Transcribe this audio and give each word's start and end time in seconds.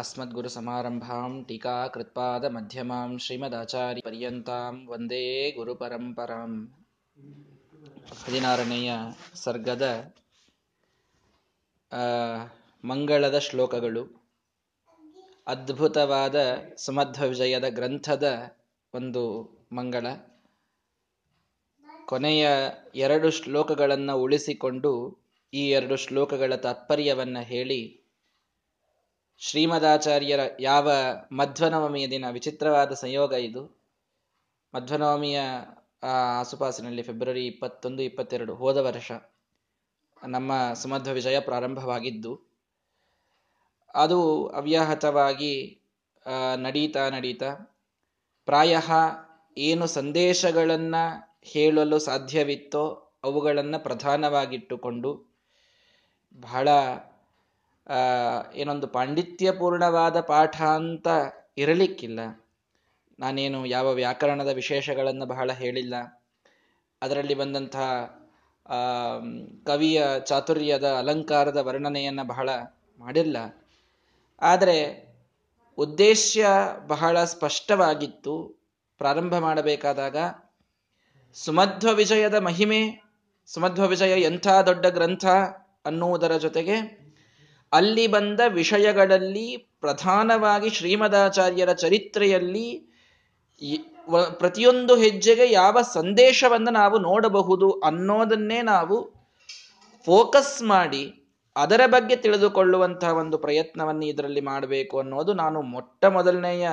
अस्मद्गुरुसमारम्भां 0.00 1.30
टीकाकृत्पादमध्यमां 1.42 3.06
ಶ್ರೀಮದಾಚಾರ್ಯಪರ್ಯಂತಾಂ 3.18 4.74
ವಂದೇ 4.88 5.20
ಗುರುಪರಂಪರಾಂ 5.50 6.52
ಹದಿನಾರನೆಯ 8.20 8.90
ಸರ್ಗದ 9.34 9.86
ಮಂಗಳದ 12.84 13.38
ಶ್ಲೋಕಗಳು 13.38 14.04
ಅದ್ಭುತವಾದ 15.46 16.36
ಸುಮಧ್ವ 16.76 17.28
ವಿಜಯದ 17.28 17.64
ಗ್ರಂಥದ 17.70 18.26
ಒಂದು 18.94 19.22
ಮಂಗಳ 19.72 20.06
ಕೊನೆಯ 22.08 22.46
ಎರಡು 22.94 23.30
ಶ್ಲೋಕಗಳನ್ನು 23.30 24.16
ಉಳಿಸಿಕೊಂಡು 24.20 24.92
ಈ 25.52 25.62
ಎರಡು 25.70 25.96
ಶ್ಲೋಕಗಳ 25.96 26.54
ತಾತ್ಪರ್ಯವನ್ನ 26.56 27.38
ಹೇಳಿ 27.44 27.80
ಶ್ರೀಮದಾಚಾರ್ಯರ 29.41 30.41
ಯಾವ 30.59 30.87
ಮಧ್ವನವಮಿಯ 31.31 32.07
ದಿನ 32.07 32.25
ವಿಚಿತ್ರವಾದ 32.29 32.93
ಸಂಯೋಗ 32.93 33.33
ಇದು? 33.33 33.61
ಮಧ್ವನವಮಿಯ 34.73 35.39
ಆಸುಪಾಸಿನಲ್ಲಿ 36.39 37.01
ಫೆಬ್ರವರಿ 37.01 37.45
ಇಪ್ಪತ್ತೊಂದು, 37.45 38.01
ಇಪ್ಪತ್ತೆರಡು 38.03 38.53
ಹೋದ 38.55 38.77
ವರ್ಷ 38.77 39.11
ನಮ್ಮ 40.21 40.51
ಸುಮಧ್ವ 40.73 41.13
ವಿಜಯ 41.13 41.39
ಪ್ರಾರಂಭವಾಗಿದ್ದು, 41.39 42.33
ಅದು 43.93 44.19
ಅವ್ಯಾಹತವಾಗಿ 44.49 45.53
ನಡೀತಾ 46.57 47.09
ನಡೀತಾ 47.09 47.49
ಪ್ರಾಯ 48.47 48.75
ಏನು 49.57 49.87
ಸಂದೇಶಗಳನ್ನು 49.87 51.03
ಹೇಳಲು 51.43 51.99
ಸಾಧ್ಯವಿತ್ತೋ 51.99 52.85
ಅವುಗಳನ್ನು 53.23 53.79
ಪ್ರಧಾನವಾಗಿಟ್ಟುಕೊಂಡು 53.79 55.11
ಬಹಳ 56.35 56.69
ಏನೊಂದು 58.53 58.87
ಪಾಂಡಿತ್ಯಪೂರ್ಣವಾದ 58.87 60.19
ಪಾಠ 60.19 60.61
ಅಂತ 60.61 61.07
ಇರಲಿಕ್ಕಿಲ್ಲ. 61.57 62.19
ನಾನೇನು 63.19 63.65
ಯಾವ 63.65 63.93
ವ್ಯಾಕರಣದ 63.93 64.47
ವಿಶೇಷಗಳನ್ನು 64.47 65.25
ಬಹಳ 65.25 65.51
ಹೇಳಿಲ್ಲ. 65.51 66.25
ಅದರಲ್ಲಿ 67.01 67.33
ಬಂದಂತಹ 67.33 68.17
ಕವಿಯ 69.65 70.05
ಚಾತುರ್ಯದ 70.25 70.87
ಅಲಂಕಾರದ 70.87 71.57
ವರ್ಣನೆಯನ್ನು 71.57 72.27
ಬಹಳ 72.27 72.49
ಮಾಡಿಲ್ಲ. 72.99 73.65
ಆದರೆ 74.41 75.07
ಉದ್ದೇಶ 75.77 76.37
ಬಹಳ 76.87 77.23
ಸ್ಪಷ್ಟವಾಗಿತ್ತು. 77.23 78.61
ಪ್ರಾರಂಭ 78.97 79.37
ಮಾಡಬೇಕಾದಾಗ, 79.37 80.17
ಸುಮಧ್ವ 81.33 81.93
ವಿಜಯದ 81.93 82.33
ಮಹಿಮೆ, 82.33 83.03
ಸುಮಧ್ವ 83.45 83.87
ವಿಜಯ 83.87 84.21
ಎಂಥ 84.21 84.47
ದೊಡ್ಡ 84.47 84.85
ಗ್ರಂಥ 84.85 85.25
ಅನ್ನುವುದರ 85.85 86.37
ಜೊತೆಗೆ 86.37 87.00
ಅಲ್ಲಿ 87.71 88.07
ಬಂದ 88.07 88.39
ವಿಷಯಗಳಲ್ಲಿ 88.47 89.57
ಪ್ರಧಾನವಾಗಿ 89.79 90.69
ಶ್ರೀಮದಾಚಾರ್ಯರ 90.69 91.73
ಚರಿತ್ರೆಯಲ್ಲಿ 91.73 92.67
ಪ್ರತಿಯೊಂದು 94.37 94.95
ಹೆಜ್ಜೆಗೆ 94.95 95.51
ಯಾವ 95.51 95.81
ಸಂದೇಶವನ್ನು 95.81 96.71
ನಾವು 96.71 96.97
ನೋಡಬಹುದು 96.99 97.71
ಅನ್ನೋದನ್ನೇ 97.71 98.61
ನಾವು 98.61 98.97
ಫೋಕಸ್ 100.05 100.61
ಮಾಡಿ 100.63 101.03
ಅದರ 101.55 101.81
ಬಗ್ಗೆ 101.87 102.15
ತಿಳಿದುಕೊಳ್ಳುವಂತಹ 102.15 103.11
ಒಂದು 103.13 103.37
ಪ್ರಯತ್ನವನ್ನು 103.37 104.05
ಇದರಲ್ಲಿ 104.05 104.41
ಮಾಡಬೇಕು 104.41 104.99
ಅನ್ನೋದು 104.99 105.33
ನಾನು 105.33 105.61
ಮೊಟ್ಟ 105.61 106.05
ಮೊದಲನೆಯ 106.05 106.67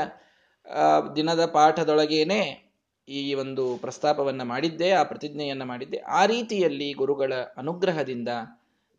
ದಿನದ 1.17 1.47
ಪಾಠದೊಳಗೇನೆ 1.47 2.69
ಈ 3.09 3.35
ಒಂದು 3.35 3.77
ಪ್ರಸ್ತಾಪವನ್ನು 3.77 4.45
ಮಾಡಿದ್ದೆ, 4.45 4.91
ಆ 4.91 5.03
ಪ್ರತಿಜ್ಞೆಯನ್ನು 5.03 5.65
ಮಾಡಿದ್ದೆ. 5.65 5.99
ಆ 5.99 6.27
ರೀತಿಯಲ್ಲಿ 6.27 6.93
ಗುರುಗಳ 6.93 7.33
ಅನುಗ್ರಹದಿಂದ 7.57 8.29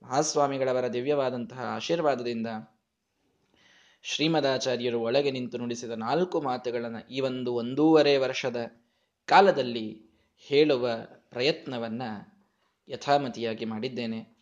ಮಹಾಸ್ವಾಮಿಗಳವರ 0.03 0.87
ದಿವ್ಯವಾದಂತಹ 0.87 1.59
ಆಶೀರ್ವಾದದಿಂದ 1.59 2.47
ಶ್ರೀಮದಾಚಾರ್ಯರು 4.03 4.99
ಒಳಗೆ 4.99 5.31
ನಿಂತು 5.31 5.57
ನುಡಿಸಿದ 5.57 5.91
ನಾಲ್ಕು 5.91 6.41
ಮಾತುಗಳನ್ನು 6.41 7.07
ಈ 7.07 7.19
ಒಂದು 7.19 7.53
ಒಂದೂವರೆ 7.53 8.17
ವರ್ಷದ 8.17 8.55
ಕಾಲದಲ್ಲಿ 9.25 10.01
ಹೇಳುವ 10.37 10.89
ಪ್ರಯತ್ನವನ್ನ 11.29 12.01
ಯಥಾಮತಿಯಾಗಿ 12.89 13.65
ಮಾಡಿದ್ದೇನೆ. 13.65 14.37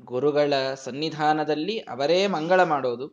ಗುರುಗಳ 0.00 0.74
ಸನ್ನಿಧಾನದಲ್ಲಿ 0.74 1.78
ಅವರೇ 1.78 2.26
ಮಂಗಳ 2.26 2.62
ಮಾಡೋದು. 2.62 3.08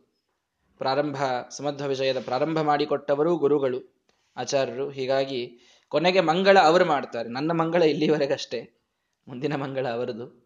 ಪ್ರಾರಂಭ, 0.78 1.24
ಸಮಧ್ವ 1.50 1.88
ವಿಜಯದ 1.88 2.20
ಪ್ರಾರಂಭ 2.20 2.60
ಮಾಡಿಕೊಟ್ಟವರು 2.60 3.36
ಗುರುಗಳು, 3.36 4.04
ಆಚಾರ್ಯರು. 4.36 4.90
ಹೀಗಾಗಿ 4.90 5.58
ಕೊನೆಗೆ 5.88 6.20
ಮಂಗಳ 6.20 6.58
ಅವರು 6.58 6.84
ಮಾಡ್ತಾರೆ. 6.84 7.28
ನನ್ನ 7.28 7.52
ಮಂಗಳ 7.52 7.82
ಇಲ್ಲಿವರೆಗಷ್ಟೇ. 7.82 8.82
ಮುಂದಿನ 9.28 9.54
ಮಂಗಳ 9.54 9.88
ಅವರದು. 9.88 10.43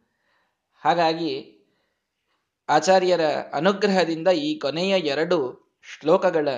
ಹಾಗಾಗಿ 0.82 1.32
ಆಚಾರ್ಯರ 2.68 3.24
ಅನುಗ್ರಹದಿಂದ 3.52 4.28
ಈ 4.28 4.58
ಕೊನೆಯ 4.58 4.94
ಎರಡು 5.12 5.38
ಶ್ಲೋಕಗಳ, 5.84 6.48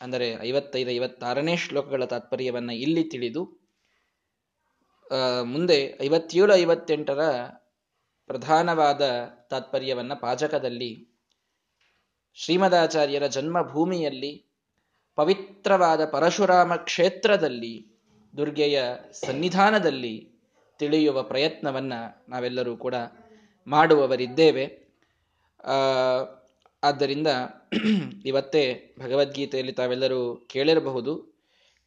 ಅಂದರೆ 0.00 0.28
ಐವತ್ತೈದು, 0.42 0.90
ಐವತ್ತಾರನೇ 0.90 1.56
ಶ್ಲೋಕಗಳ 1.56 2.04
ತಾತ್ಪರ್ಯವನ್ನ 2.04 2.70
ಇಲ್ಲಿ 2.84 3.04
ತಿಳಿದು 3.04 3.42
ಮುಂದೆ 5.44 5.78
ಐವತ್ತೇಳು, 6.00 6.52
ಐವತ್ತೆಂಟರ 6.54 7.22
ಪ್ರಧಾನವಾದ 8.30 9.02
ತಾತ್ಪರ್ಯವನ್ನ 9.50 10.14
ಪಾಜಕದಲ್ಲಿ 10.14 10.92
ಶ್ರೀಮದಾಚಾರ್ಯರ 12.38 13.26
ಜನ್ಮಭೂಮಿಯಲ್ಲಿ 13.26 14.32
ಪವಿತ್ರವಾದ 15.18 16.02
ಪರಶುರಾಮ 16.10 16.76
ಕ್ಷೇತ್ರದಲ್ಲಿ, 16.76 17.74
ದುರ್ಗೆಯ 18.34 18.76
ಸನ್ನಿಧಾನದಲ್ಲಿ 19.12 20.14
ತಿಳಿಯುವ 20.80 21.18
ಪ್ರಯತ್ನವನ್ನ 21.22 21.94
ನಾವೆಲ್ಲರೂ 22.28 22.76
ಕೂಡ 22.76 22.94
ಮಾಡುವವರಿದ್ದೇವೆ. 23.66 24.82
ಆದ್ದರಿಂದ 26.82 27.26
ಇವತ್ತೇ 28.24 28.94
ಭಗವದ್ಗೀತೆಯಲ್ಲಿ 29.00 29.72
ತಾವೆಲ್ಲರೂ 29.72 30.36
ಕೇಳಿರಬಹುದು 30.36 31.32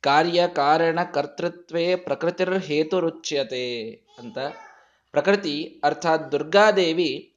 ಕಾರ್ಯ 0.02 0.48
ಕಾರಣ 0.48 1.04
ಕರ್ತೃತ್ವೇ 1.04 1.96
ಪ್ರಕೃತಿರ್ 1.96 2.60
ಹೇತುರುಚ್ಯತೆ 2.60 3.92
ಅಂತ. 4.20 4.38
ಪ್ರಕೃತಿ 5.12 5.82
ಅರ್ಥಾತ್ 5.84 6.32
ದುರ್ಗಾದೇವಿ 6.32 7.32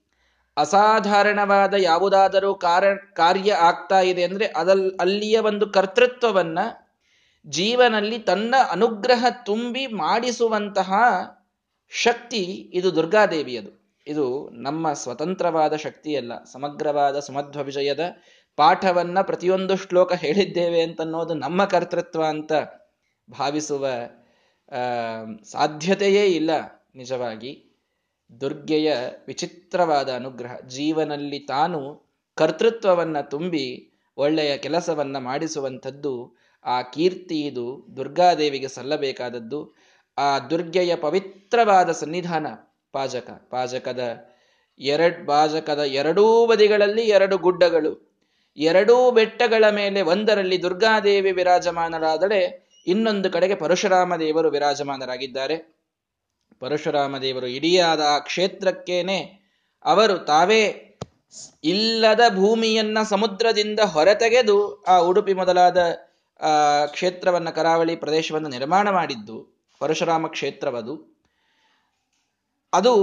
ಅಸಾಧಾರಣವಾದ 0.57 1.75
ಯಾವುದಾದರೂ 1.75 2.55
ಕಾರ 2.55 2.85
ಕಾರ್ಯ 2.95 3.53
ಆಗ್ತಾ 3.53 4.01
ಇದೆ 4.01 4.25
ಅಂದ್ರೆ 4.25 4.47
ಅದಲ್, 4.47 4.93
ಅಲ್ಲಿಯ 5.01 5.39
ಒಂದು 5.39 5.67
ಕರ್ತೃತ್ವವನ್ನ 5.67 6.59
ಜೀವನಲ್ಲಿ 7.47 8.19
ತನ್ನ 8.19 8.55
ಅನುಗ್ರಹ 8.71 9.27
ತುಂಬಿ 9.45 9.87
ಮಾಡಿಸುವಂತಹ 9.87 10.93
ಶಕ್ತಿ 11.89 12.71
ಇದು 12.75 12.95
ದುರ್ಗಾದೇವಿಯದು 12.95 13.78
ಇದು 14.09 14.51
ನಮ್ಮ 14.51 14.93
ಸ್ವತಂತ್ರವಾದ 14.93 15.77
ಶಕ್ತಿಯಲ್ಲ, 15.77 16.33
ಸಮಗ್ರವಾದ 16.45 17.19
ಸುಮಧ್ವ 17.19 17.63
ವಿಜಯದ 17.63 18.05
ಪಾಠವನ್ನ 18.57 19.19
ಪ್ರತಿಯೊಂದು 19.21 19.77
ಶ್ಲೋಕ 19.77 20.13
ಹೇಳಿದ್ದೇವೆ 20.13 20.83
ಅಂತನ್ನೋದು 20.83 21.35
ನಮ್ಮ 21.35 21.65
ಕರ್ತೃತ್ವ 21.65 22.23
ಅಂತ 22.23 22.53
ಭಾವಿಸುವ 23.31 23.87
ಸಾಧ್ಯತೆಯೇ 25.51 26.27
ಇಲ್ಲ 26.27 26.51
ನಿಜವಾಗಿ. 26.95 27.53
ದುರ್ಗೆಯ 28.41 28.95
ವಿಚಿತ್ರವಾದ 29.27 30.09
ಅನುಗ್ರಹ, 30.15 30.55
ಜೀವನಲ್ಲಿ 30.67 31.39
ತಾನು 31.39 31.81
ಕರ್ತೃತ್ವವನ್ನ 32.37 33.21
ತುಂಬಿ 33.21 33.67
ಒಳ್ಳೆಯ 34.17 34.57
ಕೆಲಸವನ್ನ 34.57 35.19
ಮಾಡಿಸುವಂಥದ್ದು, 35.19 36.15
ಆ 36.65 36.83
ಕೀರ್ತಿ 36.83 37.39
ಇದು 37.41 37.67
ದುರ್ಗಾದೇವಿಗೆ 37.97 38.69
ಸಲ್ಲಬೇಕಾದದ್ದು. 38.69 39.61
ಆ 40.19 40.39
ದುರ್ಗೆಯ 40.39 40.97
ಪವಿತ್ರವಾದ 40.97 41.91
ಸನ್ನಿಧಾನ 41.91 42.47
ಪಾಜಕ. 42.99 43.31
ಪಾಜಕದ 43.51 44.01
ಎರಡ್, 44.79 45.27
ಪಾಜಕದ 45.27 45.79
ಎರಡೂ 45.79 46.47
ಬದಿಗಳಲ್ಲಿ 46.47 47.03
ಎರಡು 47.03 47.39
ಗುಡ್ಡಗಳು. 47.39 48.17
ಎರಡೂ 48.57 49.11
ಬೆಟ್ಟಗಳ 49.11 49.65
ಮೇಲೆ 49.71 50.03
ಒಂದರಲ್ಲಿ 50.03 50.63
ದುರ್ಗಾದೇವಿ 50.63 51.33
ವಿರಾಜಮಾನರಾದರೆ 51.33 52.69
ಇನ್ನೊಂದು 52.87 53.31
ಕಡೆಗೆ 53.31 53.55
ಪರಶುರಾಮ 53.55 54.17
ದೇವರು 54.17 54.51
ವಿರಾಜಮಾನರಾಗಿದ್ದಾರೆ. 54.51 55.77
ಪರಶುರಾಮ 56.61 57.19
ದೇವರು 57.19 57.47
ಇಡಿಯಾದ 57.47 58.01
ಆ 58.01 58.19
ಕ್ಷೇತ್ರಕ್ಕೇನೆ 58.19 59.41
ಅವರು 59.85 60.19
ತಾವೇ 60.19 60.99
ಇಲ್ಲದ 61.65 62.21
ಭೂಮಿಯನ್ನ 62.35 62.99
ಸಮುದ್ರದಿಂದ 63.09 63.81
ಹೊರತೆಗೆದು 63.81 64.83
ಆ 64.83 64.99
ಉಡುಪಿ 64.99 65.35
ಮೊದಲಾದ, 65.35 65.77
ಆ, 66.41 66.87
ಕ್ಷೇತ್ರವನ್ನ 66.87 67.51
ಕರಾವಳಿ 67.51 67.97
ಪ್ರದೇಶವನ್ನು 67.97 68.49
ನಿರ್ಮಾಣ 68.49 68.91
ಮಾಡಿದ್ದು. 68.91 69.67
ಪರಶುರಾಮ 69.79 70.27
ಕ್ಷೇತ್ರವದು. 70.27 71.18
ಅದು 72.73 72.95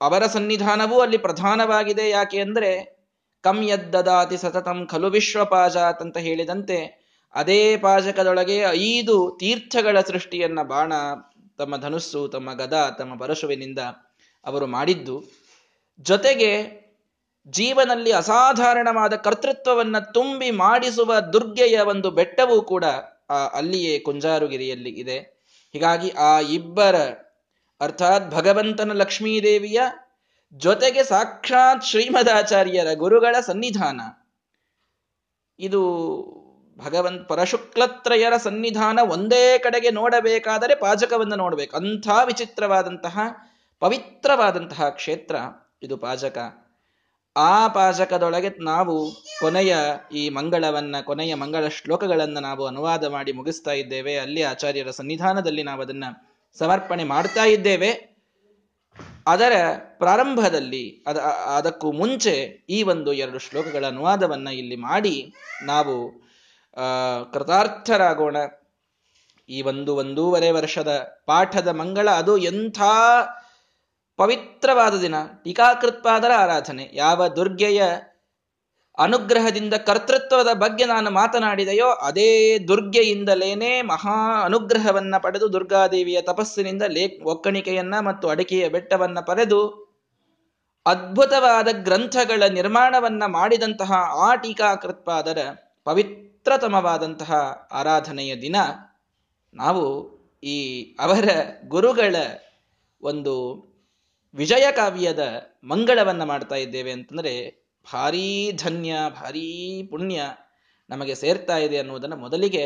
ಅವರ 0.00 0.26
ಸನ್ನಿಧಾನವೂ 0.26 1.00
ಅಲ್ಲಿ 1.00 1.18
ಪ್ರಧಾನವಾಗಿದೆ 1.18 2.10
ಯಾಕೆ 2.10 2.40
ಅಂದ್ರೆ 2.40 2.98
ಕಂ 3.42 3.62
ಯದ್ದದಾತಿ 3.62 4.36
ಸತತಂ 4.36 4.86
ಖಲು 4.86 5.10
ವಿಶ್ವಪಾಜಾತ್ 5.10 6.02
ಅಂತ 6.02 6.16
ಹೇಳಿದಂತೆ 6.16 7.08
ಅದೇ 7.34 7.76
ಪಾಜಕದೊಳಗೆ 7.76 8.58
ಐದು 8.58 9.36
ತೀರ್ಥಗಳ 9.40 10.00
ಸೃಷ್ಟಿಯನ್ನ 10.00 10.62
ಬಾಣ, 10.62 10.92
ತಮ್ಮ 11.58 11.76
ಧನುಸ್ಸು, 11.76 12.28
ತಮ್ಮ 12.28 12.52
ಗದ, 12.52 12.96
ತಮ್ಮ 12.98 13.18
ಪರಶುವಿನಿಂದ 13.18 13.78
ಅವರು 14.44 14.66
ಮಾಡಿದ್ದು. 14.66 15.24
ಜೊತೆಗೆ 16.00 16.50
ಜೀವನಲ್ಲಿ 17.48 18.12
ಅಸಾಧಾರಣವಾದ 18.12 19.16
ಕರ್ತೃತ್ವವನ್ನ 19.16 19.98
ತುಂಬಿ 19.98 20.50
ಮಾಡಿಸುವ 20.50 21.20
ದುರ್ಗೆಯ 21.20 21.80
ಒಂದು 21.80 22.10
ಬೆಟ್ಟವೂ 22.10 22.62
ಕೂಡ 22.62 22.84
ಆ 23.30 23.48
ಅಲ್ಲಿಯೇ 23.48 23.98
ಕುಂಜಾರುಗಿರಿಯಲ್ಲಿ 23.98 24.90
ಇದೆ. 24.90 25.18
ಹೀಗಾಗಿ 25.72 26.10
ಆ 26.10 26.40
ಇಬ್ಬರ 26.40 26.94
ಅರ್ಥಾತ್ 27.80 28.30
ಭಗವಂತನ 28.30 28.92
ಲಕ್ಷ್ಮೀದೇವಿಯ 28.92 29.80
ಜೊತೆಗೆ 30.52 31.04
ಸಾಕ್ಷಾತ್ 31.04 31.84
ಶ್ರೀಮದಾಚಾರ್ಯರ 31.84 32.86
ಗುರುಗಳ 32.94 33.40
ಸನ್ನಿಧಾನ. 33.40 34.00
ಇದು 35.58 35.82
ಭಗವಂತ 36.78 37.26
ಪರಶುಕ್ಲತ್ರಯರ 37.26 38.36
ಸನ್ನಿಧಾನ 38.36 38.98
ಒಂದೇ 39.08 39.58
ಕಡೆಗೆ 39.58 39.90
ನೋಡಬೇಕಾದರೆ 39.90 40.74
ಪಾಜಕವನ್ನು 40.74 41.36
ನೋಡಬೇಕು. 41.36 41.76
ಅಂಥ 41.76 42.08
ವಿಚಿತ್ರವಾದಂತಹ, 42.24 43.18
ಪವಿತ್ರವಾದಂತಹ 43.80 44.88
ಕ್ಷೇತ್ರ 44.88 45.36
ಇದು 45.82 45.96
ಪಾಜಕ. 45.96 46.38
ಆ 47.36 47.68
ಪಾಜಕದೊಳಗೆ 47.68 48.64
ನಾವು 48.64 49.10
ಕೊನೆಯ 49.40 49.76
ಈ 50.14 50.28
ಮಂಗಳವನ್ನ, 50.28 50.96
ಕೊನೆಯ 51.04 51.34
ಮಂಗಳ 51.34 51.68
ಶ್ಲೋಕಗಳನ್ನು 51.68 52.40
ನಾವು 52.40 52.66
ಅನುವಾದ 52.66 53.04
ಮಾಡಿ 53.04 53.32
ಮುಗಿಸ್ತಾ 53.32 53.70
ಇದ್ದೇವೆ. 53.70 54.16
ಅಲ್ಲಿ 54.16 54.42
ಆಚಾರ್ಯರ 54.42 54.90
ಸನ್ನಿಧಾನದಲ್ಲಿ 54.90 55.62
ನಾವು 55.62 55.80
ಅದನ್ನ 55.80 56.04
ಸಮರ್ಪಣೆ 56.54 57.04
ಮಾಡ್ತಾ 57.04 57.44
ಇದ್ದೇವೆ. 57.44 58.08
ಅದರ 59.26 59.52
ಪ್ರಾರಂಭದಲ್ಲಿ, 59.98 61.04
ಅದ, 61.06 61.16
ಅದಕ್ಕೂ 61.56 61.92
ಮುಂಚೆ 61.92 62.66
ಈ 62.68 62.82
ಒಂದು 62.82 63.12
ಎರಡು 63.12 63.38
ಶ್ಲೋಕಗಳ 63.38 63.86
ಅನುವಾದವನ್ನು 63.86 64.52
ಇಲ್ಲಿ 64.52 64.76
ಮಾಡಿ 64.76 65.34
ನಾವು 65.64 66.18
ಕೃತಾರ್ಥರಾಗೋಣ. 67.32 68.36
ಈ 69.48 69.62
ಒಂದು 69.62 69.96
ಒಂದೂವರೆ 69.96 70.50
ವರ್ಷದ 70.50 71.22
ಪಾಠದ 71.26 71.68
ಮಂಗಳ 71.68 72.10
ಅದು 72.10 72.38
ಎಂಥ 72.38 72.80
ಪವಿತ್ರವಾದ 74.16 75.00
ದಿನ. 75.00 75.14
ಟೀಕಾಕೃತ್ಪಾದರ 75.44 76.30
ಆರಾಧನೆ. 76.36 76.90
ಯಾವ 76.92 77.28
ದುರ್ಗೆಯ 77.28 77.82
ಅನುಗ್ರಹದಿಂದ 78.98 79.74
ಕರ್ತೃತ್ವದ 79.74 80.52
ಬಗ್ಗೆ 80.52 80.84
ನಾನು 80.84 81.10
ಮಾತನಾಡಿದೆಯೋ, 81.10 81.88
ಅದೇ 81.88 82.58
ದುರ್ಗೆಯಿಂದಲೇನೆ 82.68 83.82
ಮಹಾ 83.82 84.40
ಅನುಗ್ರಹವನ್ನ 84.44 85.14
ಪಡೆದು 85.18 85.52
ದುರ್ಗಾದೇವಿಯ 85.52 86.22
ತಪಸ್ಸಿನಿಂದ 86.22 86.82
ಲೇ, 86.82 87.20
ಒಕ್ಕಣಿಕೆಯನ್ನ 87.22 88.00
ಮತ್ತು 88.00 88.28
ಅಡಿಕೆಯ 88.28 88.68
ಬೆಟ್ಟವನ್ನ 88.68 89.20
ಪಡೆದು 89.20 89.60
ಅದ್ಭುತವಾದ 90.86 91.68
ಗ್ರಂಥಗಳ 91.72 92.42
ನಿರ್ಮಾಣವನ್ನ 92.42 93.22
ಮಾಡಿದಂತಹ 93.26 93.92
ಆ 94.18 94.34
ಟೀಕಾಕೃತ್ಪಾದರ 94.34 95.38
ಪವಿತ್ರತಮವಾದಂತಹ 95.84 97.32
ಆರಾಧನೆಯ 97.72 98.36
ದಿನ. 98.36 98.56
ನಾವು 99.54 99.84
ಈ 100.42 100.56
ಅವರ 101.00 101.28
ಗುರುಗಳ 101.68 102.16
ಒಂದು 103.02 103.34
ವಿಜಯ 104.34 104.72
ಕಾವ್ಯದ 104.72 105.22
ಮಂಗಳವನ್ನ 105.64 106.24
ಮಾಡ್ತಾ 106.24 106.54
ಇದ್ದೇವೆ 106.54 106.92
ಅಂತಂದ್ರೆ 106.92 107.32
ಭಾರೀ 107.94 108.52
ಧನ್ಯ, 108.52 108.94
ಭಾರೀ 109.22 109.82
ಪುಣ್ಯ 109.90 110.22
ನಮಗೆ 110.90 111.14
ಸೇರ್ತಾ 111.14 111.56
ಇದೆ 111.56 111.78
ಅನ್ನುವುದನ್ನು 111.78 112.16
ಮೊದಲಿಗೆ 112.16 112.64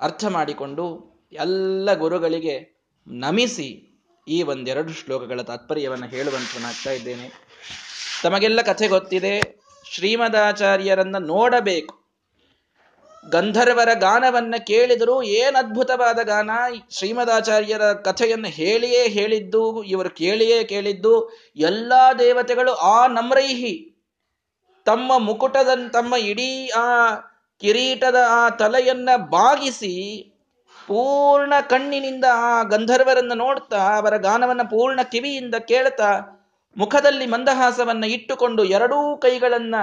ಅರ್ಥ 0.00 0.24
ಮಾಡಿಕೊಂಡು 0.24 1.10
ಎಲ್ಲ 1.32 1.94
ಗುರುಗಳಿಗೆ 1.94 2.84
ನಮಿಸಿ 3.08 3.86
ಈ 4.28 4.42
ಒಂದೆರಡು 4.42 4.92
ಶ್ಲೋಕಗಳ 4.92 5.42
ತಾತ್ಪರ್ಯವನ್ನು 5.42 6.06
ಹೇಳುವಂತನಾಗ್ತಾ 6.06 6.90
ಇದ್ದೇನೆ. 6.90 7.32
ತಮಗೆಲ್ಲ 8.22 8.60
ಕಥೆ 8.60 8.88
ಗೊತ್ತಿದೆ, 8.88 9.62
ಶ್ರೀಮದಾಚಾರ್ಯರನ್ನ 9.90 11.16
ನೋಡಬೇಕು. 11.18 12.00
ಗಂಧರ್ವರ 13.30 13.88
ಗಾನವನ್ನ 13.94 14.54
ಕೇಳಿದರೂ 14.66 15.22
ಏನ್ 15.22 15.56
ಅದ್ಭುತವಾದ 15.56 16.18
ಗಾನ? 16.22 16.50
ಶ್ರೀಮದಾಚಾರ್ಯರ 16.90 17.92
ಕಥೆಯನ್ನು 17.92 18.48
ಹೇಳಿಯೇ 18.48 19.08
ಹೇಳಿದ್ದು, 19.08 19.82
ಇವರು 19.82 20.10
ಕೇಳಿಯೇ 20.10 20.64
ಕೇಳಿದ್ದು, 20.64 21.30
ಎಲ್ಲಾ 21.56 22.12
ದೇವತೆಗಳು 22.12 22.72
ಆ 22.72 23.06
ನಮ್ರೈಹಿ. 23.06 23.89
ತಮ್ಮ 24.90 25.18
ಮುಕುಟದ 25.18 25.90
ತಮ್ಮ 25.92 26.14
ಇಡೀ 26.16 26.68
ಆ 26.68 27.14
ಕಿರೀಟದ 27.58 28.14
ಆ 28.28 28.48
ತಲೆಯನ್ನ 28.48 29.08
ಬಾಗಿಸಿ 29.16 30.22
ಪೂರ್ಣ 30.88 31.52
ಕಣ್ಣಿನಿಂದ 31.60 32.24
ಆ 32.34 32.62
ಗಂಧರ್ವರನ್ನ 32.62 33.32
ನೋಡ್ತಾ 33.34 33.96
ಅವರ 33.96 34.16
ಗಾನವನ್ನ 34.16 34.62
ಪೂರ್ಣ 34.62 35.02
ಕಿವಿಯಿಂದ 35.02 35.54
ಕೇಳ್ತಾ 35.54 36.38
ಮುಖದಲ್ಲಿ 36.76 37.26
ಮಂದಹಾಸವನ್ನ 37.26 38.04
ಇಟ್ಟುಕೊಂಡು 38.04 38.64
ಎರಡೂ 38.64 39.16
ಕೈಗಳನ್ನ 39.16 39.74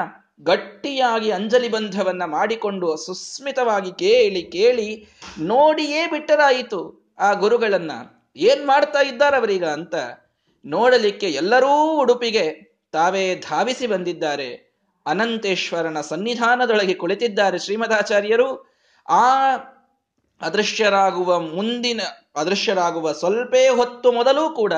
ಗಟ್ಟಿಯಾಗಿ 0.42 1.32
ಅಂಜಲಿ 1.32 1.70
ಬಂಧವನ್ನ 1.70 2.24
ಮಾಡಿಕೊಂಡು 2.26 2.98
ಸುಸ್ಮಿತವಾಗಿ 2.98 3.92
ಕೇಳಿ 3.92 4.42
ಕೇಳಿ 4.42 5.08
ನೋಡಿಯೇ 5.40 6.08
ಬಿಟ್ಟರಾಯಿತು 6.08 7.14
ಆ 7.20 7.34
ಗುರುಗಳನ್ನ. 7.34 7.92
ಏನ್ 8.36 8.68
ಮಾಡ್ತಾ 8.68 9.02
ಇದ್ದಾರವರೀಗ 9.02 9.66
ಅಂತ 9.66 9.96
ನೋಡಲಿಕ್ಕೆ 10.66 11.30
ಎಲ್ಲರೂ 11.30 12.00
ಉಡುಪಿಗೆ 12.02 12.78
ತಾವೇ 12.92 13.36
ಧಾವಿಸಿ 13.36 13.88
ಬಂದಿದ್ದಾರೆ. 13.88 14.67
ಅನಂತೇಶ್ವರನ 15.08 16.02
ಸನ್ನಿಧಾನದೊಳಗೆ 16.02 16.94
ಕುಳಿತಿದ್ದಾರೆ 16.94 17.60
ಶ್ರೀಮದಾಚಾರ್ಯರು. 17.60 18.74
ಆ 19.10 19.50
ಅದೃಶ್ಯರಾಗುವ 20.42 21.40
ಮುಂದಿನ, 21.40 22.02
ಅದೃಶ್ಯರಾಗುವ 22.36 23.12
ಸ್ವಲ್ಪೇ 23.12 23.70
ಹೊತ್ತು 23.70 24.12
ಮೊದಲು 24.12 24.50
ಕೂಡ 24.50 24.74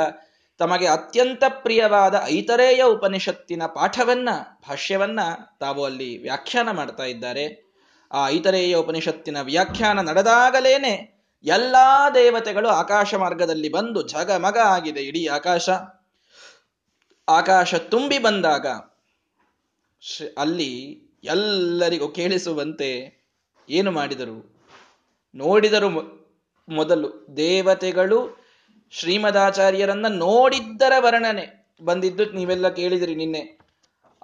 ತಮಗೆ 0.58 0.88
ಅತ್ಯಂತ 0.88 1.44
ಪ್ರಿಯವಾದ 1.50 2.22
ಐತರೇಯ 2.26 2.84
ಉಪನಿಷತ್ತಿನ 2.84 3.64
ಪಾಠವನ್ನ, 3.66 4.30
ಭಾಷ್ಯವನ್ನ 4.70 5.20
ತಾವು 5.60 5.86
ಅಲ್ಲಿ 5.86 6.22
ವ್ಯಾಖ್ಯಾನ 6.22 6.72
ಮಾಡ್ತಾ 6.72 7.04
ಇದ್ದಾರೆ. 7.04 7.70
ಆ 8.12 8.28
ಐತರೇಯ 8.28 8.76
ಉಪನಿಷತ್ತಿನ 8.76 9.42
ವ್ಯಾಖ್ಯಾನ 9.42 10.10
ನಡೆದಾಗಲೇನೆ 10.10 11.24
ಎಲ್ಲಾ 11.44 12.10
ದೇವತೆಗಳು 12.10 12.70
ಆಕಾಶ 12.70 13.16
ಮಾರ್ಗದಲ್ಲಿ 13.16 13.70
ಬಂದು 13.70 14.08
ಝಗಮಗ 14.08 14.58
ಆಗಿದೆ 14.58 15.00
ಇಡೀ 15.00 15.28
ಆಕಾಶ. 15.28 15.70
ಆಕಾಶ 17.30 17.76
ತುಂಬಿ 17.76 18.20
ಬಂದಾಗ 18.20 18.68
ಅಲ್ಲಿ 20.38 20.72
ಎಲ್ಲರಿಗೂ 21.24 22.08
ಕೇಳಿಸುವಂತೆ 22.08 22.90
ಏನು 23.70 23.92
ಮಾಡಿದರು? 23.92 24.56
ನೋಡಿದರು 25.36 25.90
ಮೊದಲು 26.70 27.28
ದೇವತೆಗಳು 27.38 28.38
ಶ್ರೀಮದಾಚಾರ್ಯರನ್ನ 28.92 30.06
ನೋಡಿದ್ದರ 30.10 30.92
ವರ್ಣನೆ 31.00 31.76
ಬಂದಿದ್ದು 31.82 32.26
ನೀವೆಲ್ಲ 32.26 32.70
ಕೇಳಿದಿರಿ 32.70 33.16
ನಿನ್ನೆ. 33.16 33.60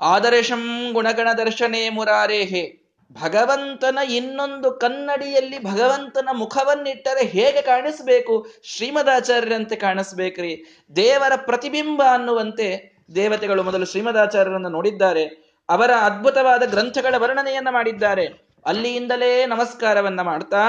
ಆದರ್ಶಂ 0.02 0.90
ಗುಣಗಣ 0.94 1.28
ದರ್ಶನೇ 1.38 1.90
ಮುರಾರೇಹೆ 1.90 2.86
ಭಗವಂತನ 3.12 4.00
ಇನ್ನೊಂದು 4.10 4.72
ಕನ್ನಡಿಯಲ್ಲಿ 4.72 5.64
ಭಗವಂತನ 5.64 6.30
ಮುಖವನ್ನಿಟ್ಟರೆ 6.34 7.26
ಹೇಗೆ 7.26 7.62
ಕಾಣಿಸ್ಬೇಕು? 7.62 8.48
ಶ್ರೀಮದಾಚಾರ್ಯರಂತೆ 8.64 9.76
ಕಾಣಿಸ್ಬೇಕ್ರಿ. 9.76 10.66
ದೇವರ 10.96 11.32
ಪ್ರತಿಬಿಂಬ 11.36 12.04
ಅನ್ನುವಂತೆ 12.12 12.96
ದೇವತೆಗಳು 13.16 13.64
ಮೊದಲು 13.64 13.86
ಶ್ರೀಮದಾಚಾರ್ಯರನ್ನು 13.86 14.70
ನೋಡಿದ್ದಾರೆ. 14.70 15.45
ಅವರ 15.70 15.92
ಅದ್ಭುತವಾದ 16.02 16.64
ಗ್ರಂಥಗಳ 16.70 17.16
ವರ್ಣನೆಯನ್ನ 17.18 17.68
ಮಾಡಿದ್ದಾರೆ. 17.72 18.26
ಅಲ್ಲಿಯಿಂದಲೇ 18.66 19.46
ನಮಸ್ಕಾರವನ್ನ 19.46 20.22
ಮಾಡ್ತಾ, 20.22 20.62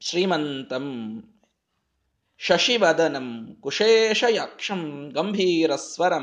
ಶ್ರೀಮಂತಂ 0.00 0.86
ಶಶಿವದನಂ 2.38 3.56
ಕುಶೇಷಯಾಕ್ಷಂ 3.60 5.12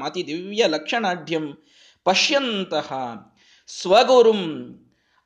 ಅತಿ 0.04 0.28
ದಿವ್ಯ 0.28 0.68
ಲಕ್ಷಣಾಢ್ಯಂ 0.68 1.66
ಪಶ್ಯಂತಹ 2.04 2.94
ಸ್ವಗುರುಂ 3.68 4.42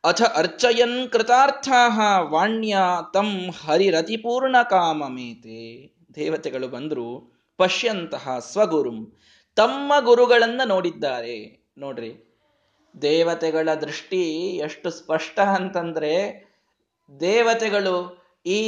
ಅಥ 0.03 0.21
ಅರ್ಚಯನ್ 0.21 1.09
ಕೃತಾರ್ಥಾ 1.09 2.19
ವಾಣ್ಯ 2.21 2.77
ತಂ 3.13 3.51
ಹರಿರತಿಪೂರ್ಣ 3.51 4.55
ಕಾಮಮೇತೆ 4.69 5.93
ದೇವತೆಗಳು 6.15 6.67
ಬಂದರು 6.67 7.33
ಪಶ್ಯಂತಹ 7.57 8.39
ಸ್ವಗುರುಂ 8.39 9.17
ತಮ್ಮ 9.55 9.93
ಗುರುಗಳನ್ನ 9.99 10.61
ನೋಡಿದ್ದಾರೆ. 10.65 11.67
ನೋಡ್ರಿ 11.77 12.28
ದೇವತೆಗಳ 12.95 13.69
ದೃಷ್ಟಿ 13.73 14.23
ಎಷ್ಟು 14.57 14.89
ಸ್ಪಷ್ಟ 14.89 15.39
ಅಂತಂದ್ರೆ 15.39 16.13
ದೇವತೆಗಳು 17.21 17.95
ಈ 18.45 18.61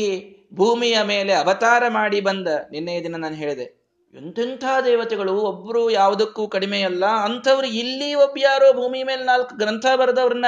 ಭೂಮಿಯ 0.56 0.98
ಮೇಲೆ 1.04 1.34
ಅವತಾರ 1.34 1.84
ಮಾಡಿ 1.90 2.22
ಬಂದ, 2.22 2.48
ನಿನ್ನೆ 2.72 2.96
ದಿನ 3.04 3.16
ನಾನು 3.16 3.36
ಹೇಳಿದೆ, 3.36 3.68
ಎಂತೆಂಥ 4.14 4.64
ದೇವತೆಗಳು, 4.86 5.34
ಒಬ್ರು 5.42 5.90
ಯಾವುದಕ್ಕೂ 5.90 6.48
ಕಡಿಮೆ 6.48 6.82
ಅಲ್ಲ, 6.82 7.06
ಅಂಥವ್ರು 7.06 7.68
ಇಲ್ಲಿ 7.68 8.10
ಯಾರೋ 8.42 8.74
ಭೂಮಿ 8.74 9.04
ಮೇಲೆ 9.04 9.24
ನಾಲ್ಕು 9.24 9.56
ಗ್ರಂಥ 9.56 9.86
ಬರೆದವ್ರನ್ನ 9.96 10.46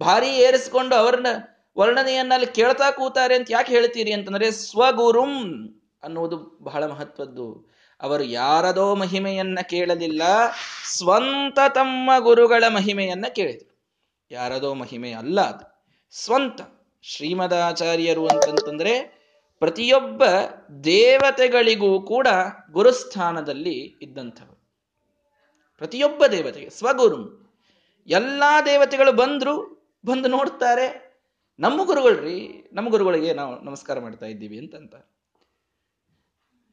ಭಾರಿ 0.00 0.28
ಏರಿಸ್ಕೊಂಡು 0.28 0.94
ಅವ್ರನ್ನ 0.94 1.26
ವರ್ಣನೆಯನ್ನ 1.76 2.32
ಅಲ್ಲಿ 2.32 2.46
ಕೇಳ್ತಾ 2.46 2.90
ಕೂತಾರೆ 2.90 3.34
ಅಂತ 3.34 3.48
ಯಾಕೆ 3.50 3.70
ಹೇಳ್ತೀರಿ 3.72 4.12
ಅಂತಂದ್ರೆ 4.12 4.50
ಸ್ವಗುರುಂ 4.50 5.34
ಅನ್ನುವುದು 6.02 6.36
ಬಹಳ 6.62 6.82
ಮಹತ್ವದ್ದು. 6.86 7.46
ಅವರು 8.00 8.24
ಯಾರದೋ 8.24 8.94
ಮಹಿಮೆಯನ್ನ 8.94 9.58
ಕೇಳಲಿಲ್ಲ, 9.62 10.22
ಸ್ವಂತ 10.84 11.58
ತಮ್ಮ 11.74 12.10
ಗುರುಗಳ 12.18 12.64
ಮಹಿಮೆಯನ್ನ 12.68 13.24
ಕೇಳಿದರು. 13.34 13.78
ಯಾರದೋ 14.30 14.74
ಮಹಿಮೆ 14.74 15.12
ಅಲ್ಲ 15.12 15.40
ಅದು. 15.40 15.86
ಸ್ವಂತ. 16.10 16.60
ಶ್ರೀಮದಾಚಾರ್ಯರು 17.02 18.26
ಅಂತಂತಂದ್ರೆ 18.26 19.18
ಪ್ರತಿಯೊಬ್ಬ 19.58 20.24
ದೇವತೆಗಳಿಗೂ 20.84 22.02
ಕೂಡ 22.02 22.28
ಗುರುಸ್ಥಾನದಲ್ಲಿ 22.70 23.96
ಇದ್ದಂಥವರು. 24.02 24.70
ಪ್ರತಿಯೊಬ್ಬ 25.78 26.26
ದೇವತೆಗೆ, 26.26 26.70
ಸ್ವಗುರು. 26.70 27.52
ಎಲ್ಲ 28.06 28.42
ದೇವತೆಗಳು 28.66 29.12
ಬಂದ್ರು, 29.12 29.78
ಬಂದು 30.06 30.28
ನೋಡ್ತಾರೆ. 30.28 31.16
ನಮ್ಮ 31.58 31.84
ಗುರುಗಳ್ರಿ, 31.84 32.70
ನಮ್ಮ 32.72 32.88
ಗುರುಗಳಿಗೆ 32.88 33.32
ನಾವು 33.32 33.60
ನಮಸ್ಕಾರ 33.60 33.98
ಮಾಡ್ತಾ 33.98 34.26
ಇದ್ದೀವಿ 34.26 34.58
ಅಂತಂತ 34.58 34.94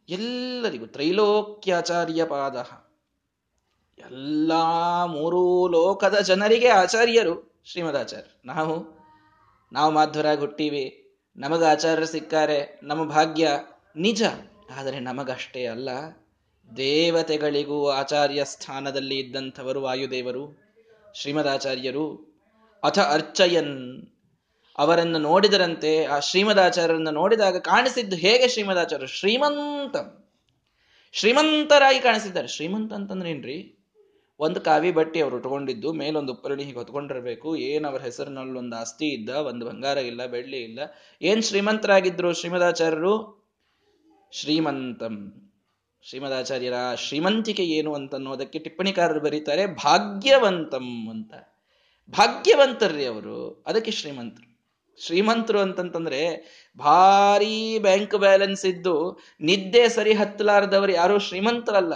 ಎಲ್ಲರಿಗೂ 0.09 0.85
ತ್ರೈಲೋಕ್ಯಾಚಾರ್ಯ 0.85 2.25
ಪಾದ. 2.25 2.85
ಎಲ್ಲ 3.99 4.51
ಮೂರು 5.05 5.67
ಲೋಕದ 5.67 6.19
ಜನರಿಗೆ 6.19 6.67
ಆಚಾರ್ಯರು 6.67 7.61
ಶ್ರೀಮದಾಚಾರ್ಯ 7.65 8.41
ನಾವು 8.45 8.95
ನಾವು 9.73 9.91
ಮಾಧ್ವರಾಗಿ 9.91 10.39
ಹುಟ್ಟಿವಿ. 10.39 11.11
ನಮಗೆ 11.37 11.65
ಆಚಾರ್ಯರು 11.65 12.05
ಸಿಕ್ಕಾರೆ. 12.05 12.79
ನಮ್ಮ 12.83 13.09
ಭಾಗ್ಯ 13.09 13.49
ನಿಜ. 13.95 14.23
ಆದರೆ 14.77 14.99
ನಮಗಷ್ಟೇ 14.99 15.65
ಅಲ್ಲ. 15.65 15.89
ದೇವತೆಗಳಿಗೂ 16.77 17.89
ಆಚಾರ್ಯ 17.89 18.45
ಸ್ಥಾನದಲ್ಲಿ 18.45 19.19
ಇದ್ದಂಥವರು 19.19 19.81
ವಾಯುದೇವರು, 19.81 20.61
ಶ್ರೀಮದಾಚಾರ್ಯರು. 21.13 22.35
ಅಥ 22.83 22.99
ಅರ್ಚಯನ್ 22.99 24.07
ಅವರನ್ನು 24.77 25.17
ನೋಡಿದರಂತೆ, 25.17 26.05
ಆ 26.05 26.19
ಶ್ರೀಮದಾಚಾರ್ಯರನ್ನು 26.19 27.11
ನೋಡಿದಾಗ 27.11 27.57
ಕಾಣಿಸಿದ್ದು 27.57 28.15
ಹೇಗೆ 28.15 28.47
ಶ್ರೀಮದಾಚಾರ್ಯರು? 28.47 29.07
ಶ್ರೀಮಂತ. 29.07 30.25
ಶ್ರೀಮಂತರಾಗಿ 31.11 31.99
ಕಾಣಿಸಿದ್ದಾರೆ. 31.99 32.47
ಶ್ರೀಮಂತ 32.47 32.93
ಅಂತಂದ್ರೆ 32.93 33.31
ಏನ್ರಿ? 33.31 33.71
ಒಂದು 34.39 34.61
ಕಾವಿ 34.61 34.91
ಬಟ್ಟೆ 34.91 35.21
ಅವರು 35.21 35.35
ಉಟ್ಕೊಂಡಿದ್ದು, 35.35 35.93
ಮೇಲೊಂದು 35.93 36.33
ಉಪ್ಪರಣಿ 36.33 36.63
ಹೀಗೆ 36.63 36.77
ಹೊತ್ಕೊಂಡಿರ್ಬೇಕು. 36.77 37.55
ಏನ್ 37.55 37.85
ಅವರ 37.85 38.01
ಹೆಸರಿನಲ್ಲಿ 38.01 38.57
ಒಂದು 38.59 38.75
ಆಸ್ತಿ 38.75 39.05
ಇದ್ದ 39.05 39.29
ಒಂದು 39.29 39.65
ಬಂಗಾರ 39.65 39.97
ಇಲ್ಲ, 39.97 40.25
ಬೆಳ್ಳಿ 40.25 40.57
ಇಲ್ಲ. 40.57 40.79
ಏನ್ 41.21 41.43
ಶ್ರೀಮಂತರಾಗಿದ್ರು 41.43 42.33
ಶ್ರೀಮದಾಚಾರ್ಯರು? 42.33 43.45
ಶ್ರೀಮಂತಂ. 44.31 45.31
ಶ್ರೀಮದಾಚಾರ್ಯರ 46.01 46.73
ಶ್ರೀಮಂತಿಕೆ 46.95 47.63
ಏನು 47.63 47.93
ಅಂತ 47.93 48.15
ಅನ್ನೋದಕ್ಕೆ 48.15 48.59
ಟಿಪ್ಪಣಿಕಾರರು 48.59 49.19
ಬರೀತಾರೆ, 49.19 49.65
ಭಾಗ್ಯವಂತಂ 49.65 51.07
ಅಂತ. 51.09 51.33
ಭಾಗ್ಯವಂತರ್ರಿ 52.09 53.05
ಅವರು. 53.05 53.63
ಅದಕ್ಕೆ 53.67 53.91
ಶ್ರೀಮಂತರು. 53.91 54.44
ಶ್ರೀಮಂತರು 54.97 55.59
ಅಂತಂತಂದ್ರೆ 55.59 56.19
ಭಾರೀ 56.77 57.79
ಬ್ಯಾಂಕ್ 57.79 58.15
ಬ್ಯಾಲೆನ್ಸ್ 58.15 58.65
ಇದ್ದು 58.65 59.19
ನಿದ್ದೆ 59.41 59.89
ಸರಿ 59.89 60.13
ಹತ್ತಲಾರದವರು 60.13 60.91
ಯಾರು 60.91 61.19
ಶ್ರೀಮಂತರಲ್ಲ. 61.19 61.93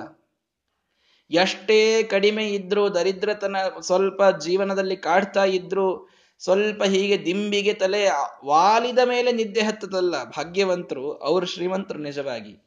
ಎಷ್ಟೇ 1.32 2.04
ಕಡಿಮೆ 2.04 2.50
ಇದ್ರೂ, 2.50 2.90
ದರಿದ್ರತನ 2.90 3.56
ಸ್ವಲ್ಪ 3.82 4.24
ಜೀವನದಲ್ಲಿ 4.24 4.98
ಕಾಡ್ತಾ 4.98 5.46
ಇದ್ರು, 5.46 6.10
ಸ್ವಲ್ಪ 6.40 6.84
ಹೀಗೆ 6.84 7.26
ದಿಂಬಿಗೆ 7.26 7.74
ತಲೆ 7.74 8.08
ವಾಲಿದ 8.46 9.00
ಮೇಲೆ 9.00 9.32
ನಿದ್ದೆ 9.32 9.62
ಹತ್ತದಲ್ಲ 9.62 10.24
ಭಾಗ್ಯವಂತರು, 10.24 11.14
ಅವರು 11.14 11.46
ಶ್ರೀಮಂತರು 11.46 12.00
ನಿಜವಾಗಿ. 12.00 12.64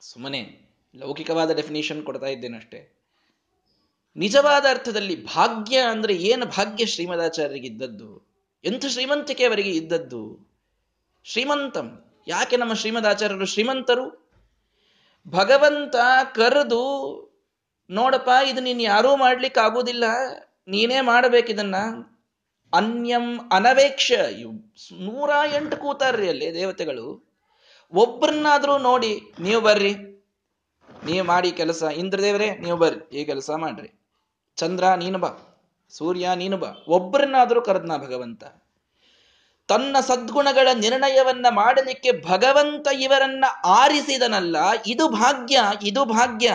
ಸುಮ್ಮನೆ 0.00 0.72
ಲೌಕಿಕವಾದ 0.96 1.50
ಡೆಫಿನೇಷನ್ 1.50 2.02
ಕೊಡ್ತಾ 2.02 2.26
ಇದ್ದೇನಷ್ಟೇ 2.26 2.98
ನಿಜವಾದ 4.16 4.64
ಅರ್ಥದಲ್ಲಿ 4.70 5.26
ಭಾಗ್ಯ 5.26 5.78
ಅಂದ್ರೆ 5.78 6.14
ಏನು? 6.14 6.46
ಭಾಗ್ಯ 6.46 6.86
ಶ್ರೀಮದಾಚಾರ್ಯರಿಗೆ 6.86 7.66
ಇದ್ದದ್ದು 7.66 8.31
ಎಂಥ 8.64 8.86
ಶ್ರೀಮಂತಿಕೆ 8.86 9.44
ಅವರಿಗೆ 9.44 9.70
ಇದ್ದದ್ದು? 9.70 10.52
ಶ್ರೀಮಂತಂ. 11.24 12.04
ಯಾಕೆ 12.28 12.56
ನಮ್ಮ 12.56 12.72
ಶ್ರೀಮದಾಚಾರ್ಯರು 12.72 13.46
ಶ್ರೀಮಂತರು? 13.46 14.34
ಭಗವಂತ 15.28 15.96
ಕರೆದು, 16.34 16.82
ನೋಡಪ್ಪ 17.90 18.30
ಇದು 18.46 18.60
ನೀನು 18.60 18.82
ಯಾರೂ 18.82 19.16
ಮಾಡ್ಲಿಕ್ಕೆ 19.16 19.60
ಆಗೋದಿಲ್ಲ. 19.60 20.04
ನೀನೇ 20.68 21.00
ಮಾಡಬೇಕಿದನ್ನ 21.00 21.74
ಅನ್ಯಂ 22.74 23.40
ಅನವೇಕ್ಷ 23.52 24.12
ನೂರ 24.92 25.30
ಎಂಟು 25.56 25.76
ಕೂತಾರ್ರಿ 25.76 26.28
ಅಲ್ಲಿ 26.28 26.54
ದೇವತೆಗಳು. 26.54 27.32
ಒಬ್ಬರನ್ನಾದ್ರೂ 27.92 28.78
ನೋಡಿ, 28.78 29.20
ನೀವು 29.40 29.60
ಬರ್ರಿ. 29.60 29.94
ನೀವು 31.04 31.26
ಮಾಡಿ 31.26 31.52
ಕೆಲಸ. 31.52 31.82
ಇಂದ್ರದೇವರೇ, 31.82 32.50
ನೀವು 32.50 32.76
ಬರ್ರಿ. 32.76 33.20
ಈ 33.20 33.24
ಕೆಲಸ 33.24 33.50
ಮಾಡ್ರಿ. 33.50 34.00
ಚಂದ್ರ, 34.56 34.94
ನೀನು 34.94 35.18
ಬಾ. 35.18 35.51
ಸೂರ್ಯ, 35.96 36.30
ನೀನು 36.34 36.56
ಬಾ. 36.56 36.68
ಒಬ್ಬರನ್ನಾದರೂ 36.88 37.62
ಕರೆದ್ನ 37.62 37.96
ಭಗವಂತ? 37.96 38.44
ತನ್ನ 39.68 39.96
ಸದ್ಗುಣಗಳ 40.00 40.68
ನಿರ್ಣಯವನ್ನ 40.74 41.46
ಮಾಡಲಿಕ್ಕೆ 41.50 42.24
ಭಗವಂತ 42.24 42.88
ಇವರನ್ನ 43.00 43.44
ಆರಿಸಿದನಲ್ಲ, 43.64 44.56
ಇದು 44.86 45.08
ಭಾಗ್ಯ 45.08 45.60
ಇದು 45.82 46.04
ಭಾಗ್ಯ, 46.04 46.54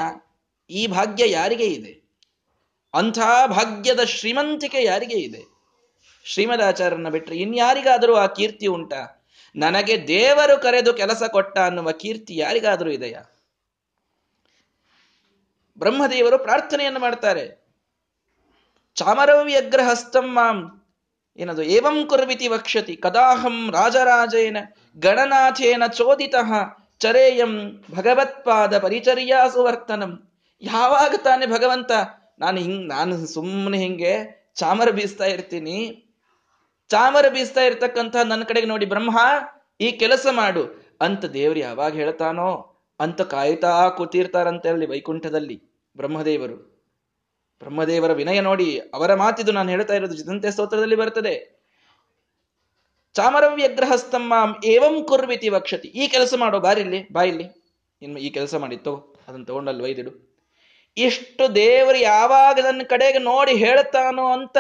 ಈ 0.69 0.87
ಭಾಗ್ಯ 0.87 1.31
ಯಾರಿಗೆ 1.31 1.65
ಇದೆ? 1.65 2.07
ಅಂಥ 2.93 3.19
ಭಾಗ್ಯದ 3.47 3.99
ಶ್ರೀಮಂತಿಕೆ 3.99 4.83
ಯಾರಿಗೆ 4.83 5.15
ಇದೆ? 5.15 5.43
ಶ್ರೀಮದಾಚಾರ್ಯನ 6.23 7.09
ಬಿಟ್ಟರೆ 7.09 7.37
ಇನ್ಯಾರಿಗಾದರೂ 7.37 8.15
ಆ 8.15 8.25
ಕೀರ್ತಿ 8.25 8.67
ಉಂಟ? 8.67 8.93
ನನಗೆ 9.55 10.07
ದೇವರು 10.07 10.61
ಕರೆದು 10.61 10.93
ಕೆಲಸ 10.93 11.23
ಕೊಟ್ಟ 11.23 11.59
ಅನ್ನುವ 11.59 11.91
ಕೀರ್ತಿ 11.91 12.37
ಯಾರಿಗಾದರೂ 12.37 12.89
ಇದೆಯಾ? 12.89 13.21
ಬ್ರಹ್ಮದೇವರು 15.77 16.39
ಪ್ರಾರ್ಥನೆಯನ್ನು 16.39 16.99
ಮಾಡ್ತಾರೆ. 16.99 17.66
ಚಾಮರವ್ಯಗ್ರಹಸ್ತಂ 18.97 20.27
ಮಾಂ 20.27 20.83
ಏನದು? 21.37 21.61
ಏವಂ 21.61 22.05
ಕುರ್ವಿತಿ 22.05 22.47
ವಕ್ಷತಿ 22.47 22.95
ಕದಾಹಂ 22.95 23.71
ರಾಜರಾಜೇನ 23.71 24.57
ಗಣನಾಥೇನ 24.99 25.83
ಚೋದಿತ 25.87 26.35
ಚರೇಯಂ 26.99 27.83
ಭಗವತ್ಪಾದ 27.95 28.77
ಪರಿಚರ್ಯಾಸು 28.77 29.63
ವರ್ತನಂ 29.63 30.27
ಯಾವಾಗ 30.61 31.13
ತಾನೆ 31.23 31.45
ಭಗವಂತ, 31.45 31.91
ನಾನು 32.39 32.57
ಹಿಂಗ್, 32.57 32.89
ನಾನು 32.89 33.27
ಸುಮ್ಮನೆ 33.27 33.77
ಹಿಂಗೆ 33.77 34.13
ಚಾಮರ 34.55 34.89
ಬೀಸ್ತಾ 34.89 35.25
ಇರ್ತೀನಿ, 35.25 36.07
ಚಾಮರ 36.89 37.25
ಬೀಸ್ತಾ 37.29 37.61
ಇರ್ತಕ್ಕಂಥ 37.61 38.15
ನನ್ನ 38.23 38.43
ಕಡೆಗೆ 38.43 38.67
ನೋಡಿ, 38.67 38.85
ಬ್ರಹ್ಮ, 38.85 39.19
ಈ 39.81 39.91
ಕೆಲಸ 39.91 40.27
ಮಾಡು. 40.31 40.63
ಅಂತ 41.01 41.25
ದೇವ್ರು 41.25 41.59
ಯಾವಾಗ 41.59 41.93
ಹೇಳ್ತಾನೋ, 41.93 42.77
ಅಂತ 42.99 43.21
ಕಾಯ್ತಾ 43.21 43.89
ಕೂತಿರ್ತಾರಂತೆ 43.89 44.69
ಹೇಳಿ 44.69 44.85
ವೈಕುಂಠದಲ್ಲಿ 44.85 45.63
ಬ್ರಹ್ಮದೇವರು. 45.97 46.76
ಬ್ರಹ್ಮದೇವರ 47.61 48.11
ವಿನಯ 48.13 48.39
ನೋಡಿ 48.41 48.79
ಅವರ 48.93 49.13
ಮಾತಿದು 49.13 49.51
ನಾನು 49.51 49.69
ಹೇಳ್ತಾ 49.69 49.93
ಇರೋದು 49.93 50.15
ಜಿತಂತೆ 50.15 50.51
ಸ್ತೋತ್ರದಲ್ಲಿ 50.51 50.95
ಬರ್ತದೆ 50.95 51.57
ಚಾಮರವ್ಯಗ್ರಹಸ್ತಮ್ಮ 53.13 54.33
ಏವಂ 54.65 55.03
ಕುರ್ವಿತಿ 55.03 55.49
ವಕ್ಷತಿ. 55.49 55.87
ಈ 55.87 56.07
ಕೆಲಸ 56.07 56.33
ಮಾಡೋ 56.37 56.59
ಬಾರಿಲ್ಲಿ 56.59 57.07
ಬಾಯಿಲ್ಲಿ. 57.11 57.45
ಇನ್ನು 58.01 58.19
ಈ 58.19 58.29
ಕೆಲಸ 58.29 58.55
ಮಾಡಿತ್ತು 58.55 58.93
ಅದನ್ನು 59.27 59.45
ತಗೊಂಡಲ್ಲಿ 59.45 59.83
ವೈದಿಡು 59.83 60.11
ಇಷ್ಟು 60.97 61.55
ದೇವರು 61.55 61.97
ಯಾವಾಗ 61.97 62.59
ನನ್ನ 62.63 62.81
ಕಡೆಗೆ 62.83 63.19
ನೋಡಿ 63.19 63.53
ಹೇಳ್ತಾನೋ 63.55 64.31
ಅಂತ 64.31 64.57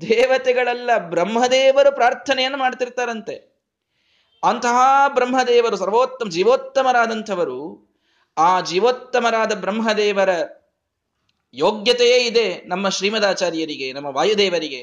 ದೇವತೆಗಳೆಲ್ಲ 0.00 0.90
ಬ್ರಹ್ಮದೇವರು 0.98 1.94
ಪ್ರಾರ್ಥನೆಯನ್ನು 1.94 2.58
ಮಾಡ್ತಿರ್ತಾರಂತೆ. 2.58 3.36
ಅಂತಹ 4.44 4.78
ಬ್ರಹ್ಮದೇವರು 5.08 5.76
ಸರ್ವೋತ್ತಮ, 5.76 6.28
ಜೀವೋತ್ತಮರಾದಂಥವರು 6.28 7.60
ಆ 8.38 8.60
ಜೀವೋತ್ತಮರಾದ 8.60 9.60
ಬ್ರಹ್ಮದೇವರ 9.60 10.28
ಯೋಗ್ಯತೆಯೇ 11.58 12.18
ಇದೆ 12.24 12.62
ನಮ್ಮ 12.66 12.88
ಶ್ರೀಮದಾಚಾರ್ಯರಿಗೆ, 12.88 13.92
ನಮ್ಮ 13.92 14.06
ವಾಯುದೇವರಿಗೆ. 14.06 14.82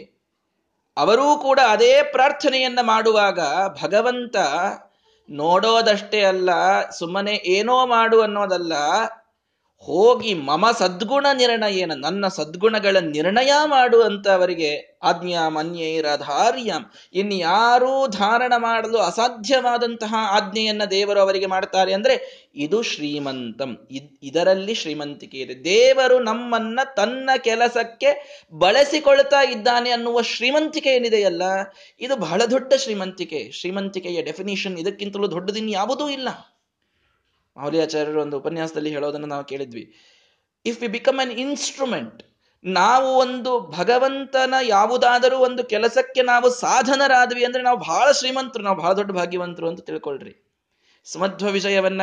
ಅವರೂ 0.98 1.38
ಕೂಡ 1.38 1.60
ಅದೇ 1.70 2.04
ಪ್ರಾರ್ಥನೆಯನ್ನ 2.04 2.80
ಮಾಡುವಾಗ 2.82 3.40
ಭಗವಂತ 3.84 4.36
ನೋಡೋದಷ್ಟೇ 5.30 6.22
ಅಲ್ಲ, 6.22 6.50
ಸುಮ್ಮನೆ 6.90 7.34
ಏನೋ 7.34 7.86
ಮಾಡು 7.86 8.22
ಅನ್ನೋದಲ್ಲ 8.22 8.74
ಹೋಗಿ 9.84 10.34
ಮಮ 10.34 10.66
ಸದ್ಗುಣ 10.80 11.28
ನಿರ್ಣಯನ 11.34 11.92
ನನ್ನ 11.96 12.28
ಸದ್ಗುಣಗಳ 12.28 12.98
ನಿರ್ಣಯ 12.98 13.54
ಮಾಡುವಂತವರಿಗೆ 13.66 15.00
ಆಜ್ಞಾಂ 15.04 15.54
ಮನ್ಯೈರಧಾರ್ಯಂ 15.54 16.92
ಇನ್ಯಾರೂ 17.14 18.08
ಧಾರಣ 18.08 18.54
ಮಾಡಲು 18.58 18.98
ಅಸಾಧ್ಯವಾದಂತಹ 18.98 20.16
ಆಜ್ಞೆಯನ್ನ 20.18 20.86
ದೇವರು 20.86 21.20
ಅವರಿಗೆ 21.20 21.46
ಮಾಡ್ತಾರೆ 21.46 21.94
ಅಂದ್ರೆ 21.94 22.16
ಇದು 22.56 22.82
ಶ್ರೀಮಂತಂ. 22.82 23.88
ಇದರಲ್ಲಿ 24.24 24.76
ಶ್ರೀಮಂತಿಕೆ 24.76 25.38
ಇದೆ. 25.38 25.64
ದೇವರು 25.64 26.20
ನಮ್ಮನ್ನ 26.20 26.80
ತನ್ನ 26.98 27.30
ಕೆಲಸಕ್ಕೆ 27.38 28.10
ಬಳಸಿಕೊಳ್ತಾ 28.54 29.42
ಇದ್ದಾನೆ 29.42 29.90
ಅನ್ನುವ 29.90 30.22
ಶ್ರೀಮಂತಿಕೆ 30.22 30.90
ಏನಿದೆಯಲ್ಲ, 30.90 31.42
ಇದು 32.00 32.16
ಬಹಳ 32.16 32.42
ದೊಡ್ಡ 32.52 32.74
ಶ್ರೀಮಂತಿಕೆ. 32.74 33.52
ಶ್ರೀಮಂತಿಕೆಯ 33.52 34.22
ಡೆಫಿನಿಷನ್ 34.22 34.80
ಇದಕ್ಕಿಂತಲೂ 34.80 35.32
ದೊಡ್ಡದಿನ್ 35.32 35.70
ಯಾವುದೂ 35.70 36.10
ಇಲ್ಲ. 36.10 36.30
ಮೌಲ್ಯಾಚಾರ್ಯರು 37.58 38.22
ಒಂದು 38.22 38.38
ಉಪನ್ಯಾಸದಲ್ಲಿ 38.38 38.90
ಹೇಳೋದನ್ನು 38.90 39.28
ನಾವು 39.28 39.44
ಕೇಳಿದ್ವಿ. 39.44 39.94
If 40.66 40.82
we 40.82 40.88
become 40.88 41.20
an 41.20 41.32
instrument 41.32 42.24
ನಾವು 42.64 43.08
ಒಂದು 43.08 43.60
ಭಗವಂತನ 43.60 44.54
ಯಾವುದಾದರೂ 44.62 45.38
ಒಂದು 45.38 45.64
ಕೆಲಸಕ್ಕೆ 45.64 46.22
ನಾವು 46.22 46.50
ಸಾಧನರಾದ್ವಿ 46.50 47.46
ಅಂದ್ರೆ 47.46 47.64
ನಾವು 47.64 47.78
ಬಹಳ 47.78 48.12
ಶ್ರೀಮಂತರು, 48.12 48.64
ನಾವು 48.64 48.78
ಬಹಳ 48.78 48.94
ದೊಡ್ಡ 48.94 49.12
ಭಾಗ್ಯವಂತರು 49.12 49.68
ಅಂತ 49.68 49.82
ತಿಳ್ಕೊಳ್ರಿ. 49.82 50.54
ಸಮಧ್ವ 51.04 51.48
ವಿಷಯವನ್ನ 51.48 52.02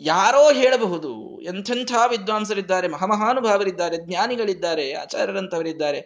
ಯಾರೋ 0.00 0.52
ಹೇಳಬಹುದು. 0.52 1.40
ಎಂಥೆಂಥ 1.40 1.92
ವಿದ್ವಾಂಸರಿದ್ದಾರೆ, 2.10 2.88
ಮಹಾಮಹಾನುಭಾವರಿದ್ದಾರೆ, 2.88 3.96
ಜ್ಞಾನಿಗಳಿದ್ದಾರೆ 3.96 4.92
ಆಚಾರ್ಯರಂತವರಿದ್ದಾರೆ 4.94 6.00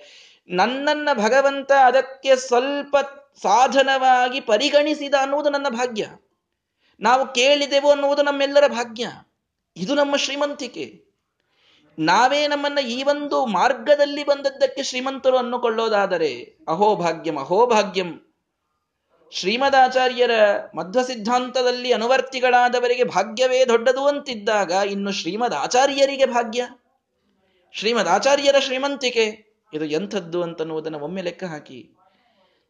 ನನ್ನನ್ನ 0.49 1.09
ಭಗವಂತ 1.15 1.73
ಅದಕ್ಕೆ 1.85 2.37
ಸ್ವಲ್ಪ 2.37 2.97
ಸಾಧನವಾಗಿ 3.43 4.41
ಪರಿಗಣಿಸಿದ 4.41 5.15
ಅನ್ನುವುದು 5.21 5.51
ನನ್ನ 5.51 5.67
ಭಾಗ್ಯ. 5.71 6.07
ನಾವು 7.01 7.35
ಕೇಳಿದೆವು 7.35 7.91
ಅನ್ನುವುದು 7.91 8.23
ನಮ್ಮೆಲ್ಲರ 8.23 8.67
ಭಾಗ್ಯ. 8.67 9.09
ಇದು 9.77 9.95
ನಮ್ಮ 9.95 10.17
ಶ್ರೀಮಂತಿಕೆ. 10.17 11.07
ನಾವೇ 11.99 12.47
ನಮ್ಮನ್ನ 12.47 12.79
ಈ 12.79 13.03
ಒಂದು 13.03 13.47
ಮಾರ್ಗದಲ್ಲಿ 13.47 14.25
ಬಂದದ್ದಕ್ಕೆ 14.25 14.83
ಶ್ರೀಮಂತರು 14.83 15.37
ಅನ್ನುಕೊಳ್ಳೋದಾದರೆ, 15.37 16.59
ಅಹೋ 16.69 16.97
ಭಾಗ್ಯಂ 16.97 17.39
ಅಹೋ 17.39 17.67
ಭಾಗ್ಯಂ. 17.67 18.35
ಶ್ರೀಮದಾಚಾರ್ಯರ 19.33 20.31
ಮಧ್ವ 20.77 21.03
ಸಿದ್ಧಾಂತದಲ್ಲಿ 21.03 21.93
ಅನುವರ್ತಿಗಳಾದವರಿಗೆ 21.93 23.05
ಭಾಗ್ಯವೇ 23.05 23.65
ದೊಡ್ಡದು 23.65 24.07
ಅಂತಿದ್ದಾಗ 24.07 24.71
ಇನ್ನು 24.71 25.13
ಶ್ರೀಮದ್ 25.13 25.55
ಆಚಾರ್ಯರಿಗೆ 25.55 26.27
ಭಾಗ್ಯ. 26.27 26.69
ಶ್ರೀಮದ್ 27.73 28.09
ಆಚಾರ್ಯರ 28.09 28.55
ಶ್ರೀಮಂತಿಕೆ, 28.59 29.47
ಇದು 29.75 29.85
ಎಂಥದ್ದು 29.85 30.43
ಅಂತನ್ನುವುದನ್ನು 30.43 31.01
ಒಮ್ಮೆ 31.01 31.23
ಲೆಕ್ಕ 31.23 31.45
ಹಾಕಿ. 31.45 31.96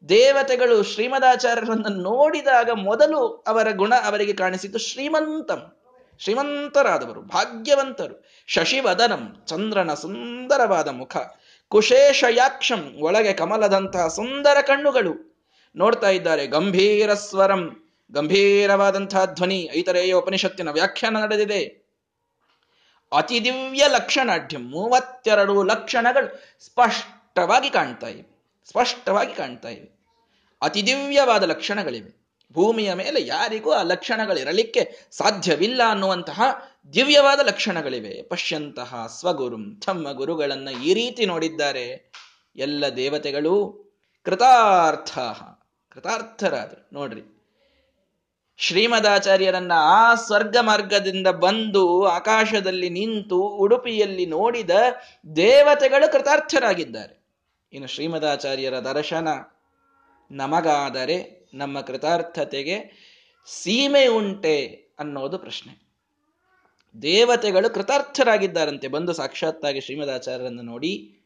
ದೇವತೆಗಳು 0.08 0.82
ಶ್ರೀಮದಾಚಾರ್ಯರನ್ನು 0.82 1.88
ನೋಡಿದಾಗ 1.88 2.70
ಮೊದಲು 2.70 3.26
ಅವರ 3.26 3.70
ಗುಣ 3.70 3.94
ಅವರಿಗೆ 3.94 4.32
ಕಾಣಿಸಿದ್ದು 4.32 4.78
ಶ್ರೀಮಂತಂ. 4.78 5.72
ಶ್ರೀಮಂತರಾದವರು, 6.18 7.22
ಭಾಗ್ಯವಂತರು. 7.22 8.24
ಶಶಿವದನಂ, 8.46 9.42
ಚಂದ್ರನ 9.46 9.94
ಸುಂದರವಾದ 9.94 10.88
ಮುಖ. 10.88 11.16
ಕುಶೇಷಯಾಕ್ಷಂ, 11.68 12.96
ಒಳಗೆ 13.00 13.32
ಕಮಲದಂತಹ 13.32 14.08
ಸುಂದರ 14.08 14.60
ಕಣ್ಣುಗಳು. 14.60 15.36
ನೋಡ್ತಾ 15.76 16.10
ಇದ್ದಾರೆ, 16.10 16.46
ಗಂಭೀರ 16.46 17.14
ಸ್ವರಂ, 17.14 17.76
ಗಂಭೀರವಾದಂತಹ 18.12 19.24
ಧ್ವನಿ, 19.24 19.70
ಐತರೇಯ 19.76 20.12
ಉಪನಿಷತ್ತಿನ 20.12 20.70
ವ್ಯಾಖ್ಯಾನ 20.70 21.16
ನಡೆದಿದೆ. 21.16 21.86
ಅತಿ 23.16 23.44
ದಿವ್ಯ 23.44 23.84
ಲಕ್ಷಣಾಢ್ಯ, 23.88 24.58
ಮೂವತ್ತೆರಡು 24.58 25.62
ಲಕ್ಷಣಗಳು 25.62 26.42
ಸ್ಪಷ್ಟವಾಗಿ 26.64 27.70
ಕಾಣ್ತಾ 27.70 28.06
ಸ್ಪಷ್ಟವಾಗಿ 28.68 29.35
ಕಾಣ್ತಾ 29.35 29.68
ಇವೆ. 29.68 29.96
ಅತಿ 30.62 30.87
ದಿವ್ಯವಾದ 30.87 31.42
ಲಕ್ಷಣಗಳಿವೆ. 31.42 32.26
ಭೂಮಿಯ 32.52 32.94
ಮೇಲೆ 32.94 33.26
ಯಾರಿಗೂ 33.26 33.73
ಆ 33.73 33.82
ಲಕ್ಷಣಗಳಿರಲಿಕ್ಕೆ 33.82 35.08
ಸಾಧ್ಯವಿಲ್ಲ 35.11 35.82
ಅನ್ನುವಂತಹ 35.88 36.42
ದಿವ್ಯವಾದ 36.94 37.40
ಲಕ್ಷಣಗಳಿವೆ. 37.42 38.23
ಪಶ್ಯಂತಹ 38.23 39.06
ಸ್ವಗುರುಂ 39.20 39.80
ತಮ್ಮ 39.87 40.12
ಗುರುಗಳನ್ನ 40.12 40.68
ಈ 40.85 40.94
ರೀತಿ 40.94 41.26
ನೋಡಿದ್ದಾರೆ. 41.26 42.12
ಎಲ್ಲ 42.56 42.85
ದೇವತೆಗಳು 42.88 43.87
ಕೃತಾರ್ಥ, 44.25 45.18
ಕೃತಾರ್ಥರಾದರು. 45.92 46.88
ನೋಡ್ರಿ. 46.92 47.32
ಶ್ರೀಮದಾಚಾರ್ಯರನ್ನ 48.56 49.73
ಆ 49.75 50.14
ಸ್ವರ್ಗ 50.14 50.56
ಮಾರ್ಗದಿಂದ 50.61 51.26
ಬಂದು 51.26 52.06
ಆಕಾಶದಲ್ಲಿ 52.06 52.90
ನಿಂತು 52.90 53.40
ಉಡುಪಿಯಲ್ಲಿ 53.42 54.26
ನೋಡಿದ 54.26 54.70
ದೇವತೆಗಳು 55.37 56.12
ಕೃತಾರ್ಥರಾಗಿದ್ದಾರೆ. 56.12 57.15
ಇನ್ನು 57.76 57.88
ಶ್ರೀಮದಾಚಾರ್ಯರ 57.88 58.78
ದರ್ಶನ 58.78 59.28
ನಮಗಾದರೆ 60.30 61.49
ನಮ್ಮ 61.54 61.80
ಕೃತಾರ್ಥತೆಗೆ 61.80 62.76
ಸೀಮೆ 63.47 64.06
ಉಂಟೆ 64.06 64.64
ಅನ್ನೋದು 64.99 65.38
ಪ್ರಶ್ನೆ. 65.38 65.88
ದೇವತೆಗಳು 67.02 67.75
ಕೃತಾರ್ಥರಾಗಿದ್ದಾರಂತೆ. 67.75 68.88
ಬಂದು 68.88 69.12
ಸಾಕ್ಷಾತ್ತಾಗಿ 69.12 69.80
ಶ್ರೀಮದಾಚಾರ್ಯರನ್ನು 69.80 70.62
ನೋಡಿ 70.62 71.21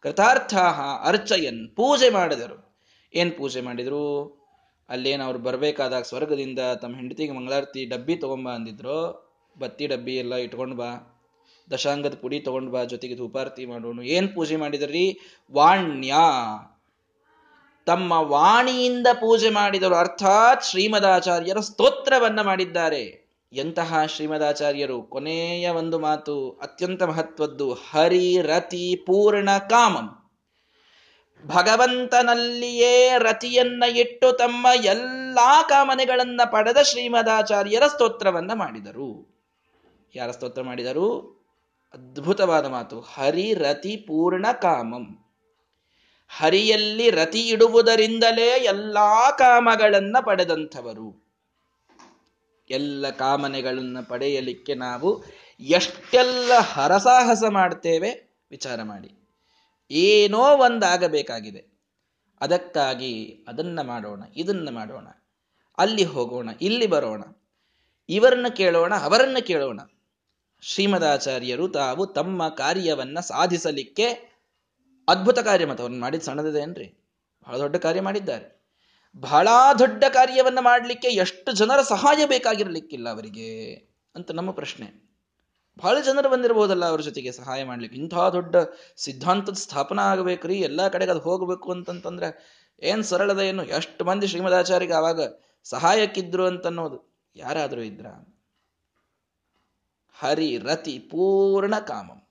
ಕೃತಾರ್ಥ 0.00 0.54
ಅರ್ಚಯನ್ 1.04 1.76
ಪೂಜೆ 1.76 2.10
ಮಾಡಿದರು. 2.10 2.76
ಏನ್ 3.14 3.32
ಪೂಜೆ 3.32 3.60
ಮಾಡಿದ್ರು? 3.60 4.28
ಅಲ್ಲೇನು 4.88 5.24
ಅವ್ರು 5.24 5.38
ಬರಬೇಕಾದಾಗ 5.38 6.02
ಸ್ವರ್ಗದಿಂದ 6.02 6.58
ತಮ್ಮ 6.58 6.96
ಹೆಂಡತಿಗೆ 6.96 7.32
ಮಂಗಳಾರತಿ 7.32 7.84
ಡಬ್ಬಿ 7.84 8.16
ತಗೊಂಬ 8.16 8.50
ಅಂದಿದ್ರು. 8.50 9.24
ಬತ್ತಿ 9.58 9.86
ಡಬ್ಬಿ 9.86 10.16
ಎಲ್ಲ 10.16 10.34
ಇಟ್ಕೊಂಡು 10.34 10.76
ಬಾ. 10.76 11.13
ದಶಾಂಗದ 11.70 12.14
ಪುಡಿ 12.14 12.40
ತಗೊಂಡ್ 12.40 12.70
ಬಾ 12.70 12.84
ಜೊತೆಗೆ 12.84 13.16
ಧೂಪಾರತಿ 13.16 13.66
ಮಾಡೋಣ 13.66 14.00
ಏನ್ 14.00 14.34
ಪೂಜೆ 14.34 14.56
ಮಾಡಿದ್ರಿ? 14.56 15.18
ವಾಣ್ಯ. 15.52 16.14
ತಮ್ಮ 17.86 18.12
ವಾಣಿಯಿಂದ 18.12 19.06
ಪೂಜೆ 19.12 19.50
ಮಾಡಿದರು. 19.50 19.94
ಅರ್ಥಾತ್ 19.94 20.64
ಶ್ರೀಮದಾಚಾರ್ಯರ 20.64 21.60
ಸ್ತೋತ್ರವನ್ನ 21.60 22.40
ಮಾಡಿದ್ದಾರೆ. 22.40 23.24
ಎಂತಹ 23.52 24.04
ಶ್ರೀಮದಾಚಾರ್ಯರು? 24.06 25.02
ಕೊನೆಯ 25.02 25.68
ಒಂದು 25.68 25.98
ಮಾತು, 25.98 26.50
ಅತ್ಯಂತ 26.50 27.02
ಮಹತ್ವದ್ದು 27.02 27.72
ಹರಿ 27.72 28.40
ರತಿ 28.42 28.96
ಪೂರ್ಣ 28.96 29.58
ಕಾಮಂ. 29.58 30.10
ಭಗವಂತನಲ್ಲಿಯೇ 31.46 33.10
ರತಿಯನ್ನ 33.18 33.84
ಇಟ್ಟು 33.96 34.32
ತಮ್ಮ 34.32 34.66
ಎಲ್ಲಾ 34.84 35.62
ಕಾಮನೆಗಳನ್ನ 35.62 36.40
ಪಡೆದ 36.52 36.76
ಶ್ರೀಮದಾಚಾರ್ಯರ 36.76 37.82
ಸ್ತೋತ್ರವನ್ನ 37.86 38.52
ಮಾಡಿದರು. 38.52 39.34
ಯಾರ 40.14 40.30
ಸ್ತೋತ್ರ 40.30 40.62
ಮಾಡಿದರು? 40.62 41.33
ಅದ್ಭುತವಾದ 41.94 42.66
ಮಾತು. 42.66 43.00
ಹರಿ 43.00 43.54
ರತಿ 43.54 43.96
ಪೂರ್ಣ 43.96 44.46
ಕಾಮಂ. 44.52 45.24
ಹರಿಯಲ್ಲಿ 46.28 47.10
ರತಿ 47.10 47.48
ಇಡುವುದರಿಂದಲೇ 47.48 48.48
ಎಲ್ಲಾ 48.48 49.30
ಕಾಮಗಳನ್ನ 49.30 50.16
ಪಡೆದಂಥವರು. 50.20 51.24
ಎಲ್ಲ 52.70 53.10
ಕಾಮನೆಗಳನ್ನು 53.10 54.08
ಪಡೆಯಲಿಕ್ಕೆ 54.08 54.74
ನಾವು 54.74 55.24
ಎಷ್ಟೆಲ್ಲ 55.60 56.52
ಹರಸಾಹಸ 56.58 57.42
ಮಾಡ್ತೇವೆ 57.48 58.38
ವಿಚಾರ 58.50 58.82
ಮಾಡಿ. 58.82 59.28
ಏನೋ 59.90 60.38
ಒಂದಾಗಬೇಕಾಗಿದೆ 60.38 61.64
ಅದಕ್ಕಾಗಿ 62.40 63.44
ಅದನ್ನ 63.48 63.82
ಮಾಡೋಣ, 63.82 64.22
ಇದನ್ನ 64.36 64.68
ಮಾಡೋಣ. 64.70 65.06
ಅಲ್ಲಿ 65.78 66.04
ಹೋಗೋಣ, 66.04 66.48
ಇಲ್ಲಿ 66.60 66.86
ಬರೋಣ. 66.86 67.22
ಇವರನ್ನು 68.08 68.56
ಕೇಳೋಣ, 68.56 68.94
ಅವರನ್ನು 68.94 69.46
ಕೇಳೋಣ. 69.46 69.80
ಶ್ರೀಮದಾಚಾರ್ಯರು 70.66 71.68
ತಾವು 71.68 72.06
ತಮ್ಮ 72.06 72.48
ಕಾರ್ಯವನ್ನ 72.48 73.20
ಸಾಧಿಸಲಿಕ್ಕೆ 73.20 74.06
ಅದ್ಭುತ 75.08 75.38
ಕಾರ್ಯ 75.38 75.66
ಮತ್ತು 75.66 75.82
ಅವ್ರನ್ನ 75.82 76.00
ಮಾಡಿದ 76.00 76.22
ಸಣ್ಣದಿದೆ 76.22 76.58
ಏನ್ರಿ? 76.58 77.04
ಬಹಳ 77.46 77.58
ದೊಡ್ಡ 77.58 77.76
ಕಾರ್ಯ 77.76 78.00
ಮಾಡಿದ್ದಾರೆ. 78.00 78.64
ಬಹಳ 79.16 79.48
ದೊಡ್ಡ 79.78 80.04
ಕಾರ್ಯವನ್ನು 80.08 80.62
ಮಾಡಲಿಕ್ಕೆ 80.62 81.08
ಎಷ್ಟು 81.08 81.52
ಜನರ 81.52 81.82
ಸಹಾಯ 81.82 82.26
ಬೇಕಾಗಿರಲಿಕ್ಕಿಲ್ಲ 82.26 83.08
ಅವರಿಗೆ 83.08 83.74
ಅಂತ 84.14 84.30
ನಮ್ಮ 84.30 84.50
ಪ್ರಶ್ನೆ. 84.50 85.04
ಬಹಳ 85.78 86.00
ಜನರು 86.00 86.28
ಬಂದಿರಬಹುದಲ್ಲ 86.28 86.84
ಅವ್ರ 86.84 87.00
ಜೊತೆಗೆ 87.00 87.32
ಸಹಾಯ 87.32 87.64
ಮಾಡ್ಲಿಕ್ಕೆ. 87.64 88.00
ಇಂಥ 88.00 88.14
ದೊಡ್ಡ 88.14 88.56
ಸಿದ್ಧಾಂತದ 88.96 89.52
ಸ್ಥಾಪನಾ 89.52 90.02
ಆಗಬೇಕ್ರಿ 90.02 90.60
ಎಲ್ಲ 90.60 90.88
ಕಡೆಗೆ 90.88 91.10
ಅದು 91.10 91.20
ಹೋಗಬೇಕು 91.20 91.72
ಅಂತಂತಂದ್ರೆ 91.72 92.28
ಏನ್ 92.82 93.04
ಸರಳದ 93.04 93.38
ಏನು? 93.38 93.64
ಎಷ್ಟು 93.64 94.04
ಮಂದಿ 94.04 94.26
ಶ್ರೀಮದಾಚಾರ್ಯಗೆ 94.26 94.92
ಆವಾಗ 94.92 95.20
ಸಹಾಯಕ್ಕಿದ್ರು 95.64 96.46
ಅಂತನ್ನೋದು. 96.46 97.14
ಯಾರಾದರೂ 97.36 97.80
ಇದ್ರ? 97.80 98.06
ಹರಿ 100.20 100.58
ರತಿ 100.58 100.98
ಪೂರ್ಣ 100.98 101.78
ಕಾಮಂ. 101.78 102.28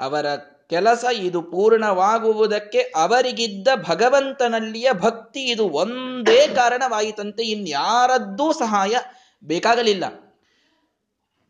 ಅವರ 0.00 0.26
ಕೆಲಸ 0.68 1.04
ಇದು 1.14 1.42
ಪೂರ್ಣವಾಗುವುದಕ್ಕೆ 1.42 2.78
ಅವರಿಗಿದ್ದ 2.78 3.68
ಭಗವಂತನಲ್ಲಿಯ 3.88 4.92
ಭಕ್ತಿ 4.92 5.40
ಇದು 5.40 5.68
ಒಂದೇ 5.68 6.48
ಕಾರಣವಾಯಿತಂತೆ 6.48 7.42
ಇನ್ಯಾರದ್ದೂ 7.42 8.52
ಸಹಾಯ 8.52 8.94
ಬೇಕಾಗಲಿಲ್ಲ. 9.44 10.04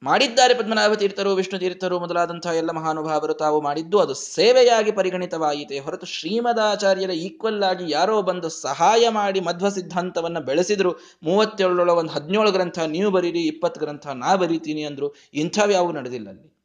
ಮಾಡಿದ್ದಾರೆ 0.02 0.54
ಪದ್ಮನಾಭ 0.54 0.92
ತೀರ್ಥರು 0.94 1.34
ವಿಷ್ಣು 1.34 1.58
ತೀರ್ಥರು 1.58 2.00
ಮೊದಲಾದಂತಹ 2.00 2.50
ಎಲ್ಲ 2.50 2.70
ಮಹಾನುಭಾವರು, 2.70 3.34
ತಾವು 3.34 3.60
ಮಾಡಿದ್ದು 3.60 3.98
ಅದು 3.98 4.14
ಸೇವೆಯಾಗಿ 4.14 4.92
ಪರಿಗಣಿತವಾಯಿತೆ 4.92 5.78
ಹೊರತು 5.78 6.06
ಶ್ರೀಮದಾಚಾರ್ಯರ 6.06 7.10
ಈಕ್ವಲ್ 7.10 7.62
ಆಗಿ 7.62 7.92
ಯಾರೋ 7.92 8.22
ಬಂದು 8.22 8.48
ಸಹಾಯ 8.48 9.08
ಮಾಡಿ 9.08 9.40
ಮಧ್ವ 9.40 9.68
ಸಿದ್ಧಾಂತವನ್ನ 9.68 10.38
ಬೆಳೆಸಿದ್ರು. 10.38 10.92
ಮೂವತ್ತೇಳರೊಳ 11.22 11.90
ಒಂದು 11.90 12.12
ಹದಿನೇಳು 12.12 12.52
ಗ್ರಂಥ 12.52 12.78
ನೀವು 12.78 13.10
ಬರೀರಿ, 13.10 13.40
ಇಪ್ಪತ್ತು 13.40 13.80
ಗ್ರಂಥ 13.80 14.06
ನಾ 14.06 14.34
ಬರೀತೀನಿ 14.34 14.82
ಅಂದ್ರು. 14.82 15.14
ಇಂಥವ್ಯಾವು 15.34 15.92
ನಡೆದಿಲ್ಲ 15.92 16.28
ಅಲ್ಲಿ. 16.28 16.56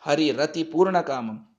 ಹರಿ 0.00 0.32
ರತಿ 0.32 0.64
ಪೂರ್ಣ 0.64 1.00
ಕಾಮಂ. 1.00 1.56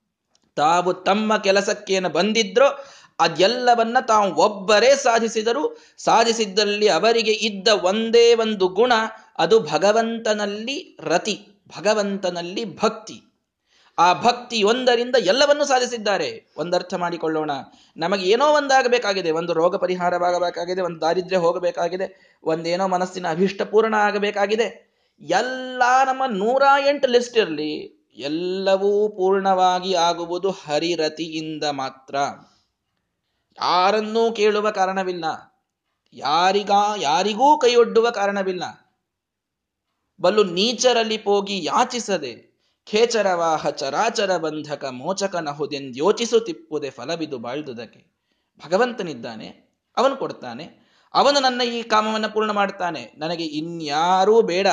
ತಾವು 0.56 0.94
ತಮ್ಮ 0.94 1.36
ಕೆಲಸಕ್ಕೇನು 1.36 2.08
ಬಂದಿದ್ರೋ 2.08 2.84
ಅದೆಲ್ಲವನ್ನ 3.20 3.96
ತಾವು 4.08 4.34
ಒಬ್ಬರೇ 4.34 4.94
ಸಾಧಿಸಿದರು. 4.94 5.78
ಸಾಧಿಸಿದ್ದಲ್ಲಿ 5.98 6.88
ಅವರಿಗೆ 6.88 7.32
ಇದ್ದ 7.32 7.68
ಒಂದೇ 7.68 8.34
ಒಂದು 8.34 8.68
ಗುಣ 8.68 8.92
ಅದು 9.38 9.60
ಭಗವಂತನಲ್ಲಿ 9.60 10.98
ರತಿ, 11.00 11.48
ಭಗವಂತನಲ್ಲಿ 11.78 12.78
ಭಕ್ತಿ. 12.78 13.22
ಆ 13.98 14.12
ಭಕ್ತಿ 14.12 14.62
ಒಂದರಿಂದ 14.62 15.16
ಎಲ್ಲವನ್ನೂ 15.18 15.64
ಸಾಧಿಸಿದ್ದಾರೆ. 15.64 16.54
ಒಂದರ್ಥ 16.56 16.94
ಮಾಡಿಕೊಳ್ಳೋಣ. 16.94 17.50
ನಮಗೆ 17.96 18.30
ಏನೋ 18.30 18.46
ಒಂದಾಗಬೇಕಾಗಿದೆ. 18.46 19.30
ಒಂದು 19.30 19.52
ರೋಗ 19.52 19.76
ಪರಿಹಾರವಾಗಬೇಕಾಗಿದೆ, 19.76 20.82
ಒಂದು 20.82 21.00
ದಾರಿದ್ರ್ಯ 21.00 21.36
ಹೋಗಬೇಕಾಗಿದೆ, 21.36 22.38
ಒಂದೇನೋ 22.44 22.88
ಮನಸ್ಸಿನ 22.88 23.30
ಅಭಿಷ್ಟ 23.30 23.62
ಪೂರ್ಣ 23.62 23.94
ಆಗಬೇಕಾಗಿದೆ. 23.94 24.86
ಎಲ್ಲ 25.20 25.82
ನಮ್ಮ 26.06 26.22
ನೂರ 26.26 26.62
ಎಂಟು 26.88 27.08
ಲಿಸ್ಟ್ 27.08 27.38
ಇರಲಿ, 27.38 27.96
ಎಲ್ಲವೂ 28.16 29.08
ಪೂರ್ಣವಾಗಿ 29.08 29.94
ಆಗುವುದು 29.94 30.50
ಹರಿರತಿಯಿಂದ 30.50 31.64
ಮಾತ್ರ. 31.64 32.14
ಯಾರನ್ನೂ 33.58 34.32
ಕೇಳುವ 34.32 34.70
ಕಾರಣವಿಲ್ಲ. 34.70 35.24
ಯಾರಿಗ, 36.12 36.70
ಯಾರಿಗೂ 36.96 37.58
ಕೈಯೊಡ್ಡುವ 37.58 38.10
ಕಾರಣವಿಲ್ಲ. 38.10 38.85
ಬಲ್ಲು 40.20 40.44
ನೀಚರಲ್ಲಿ 40.44 41.18
ಪೋಗಿ 41.18 41.64
ಯಾಚಿಸದೆ, 41.64 42.56
ಖೇಚರವಾಹ 42.86 43.68
ಚರಾಚರ 43.68 44.36
ಬಂಧಕ 44.36 44.84
ಯೋಚಿಸುತ್ತಿಪ್ಪುದೆ 45.96 46.90
ಫಲಬಿದು 46.90 47.38
ಬಾಳ್ದುದಕ್ಕೆ. 47.38 48.06
ಭಗವಂತನಿದ್ದಾನೆ, 48.66 49.46
ಅವನು 49.96 50.16
ಕೊಡ್ತಾನೆ, 50.16 50.86
ಅವನು 51.14 51.40
ನನ್ನ 51.40 51.60
ಈ 51.60 51.82
ಕಾಮವನ್ನು 51.82 52.32
ಪೂರ್ಣ 52.32 52.50
ಮಾಡ್ತಾನೆ. 52.50 53.12
ನನಗೆ 53.18 53.44
ಇನ್ಯಾರೂ 53.44 54.42
ಬೇಡ. 54.42 54.66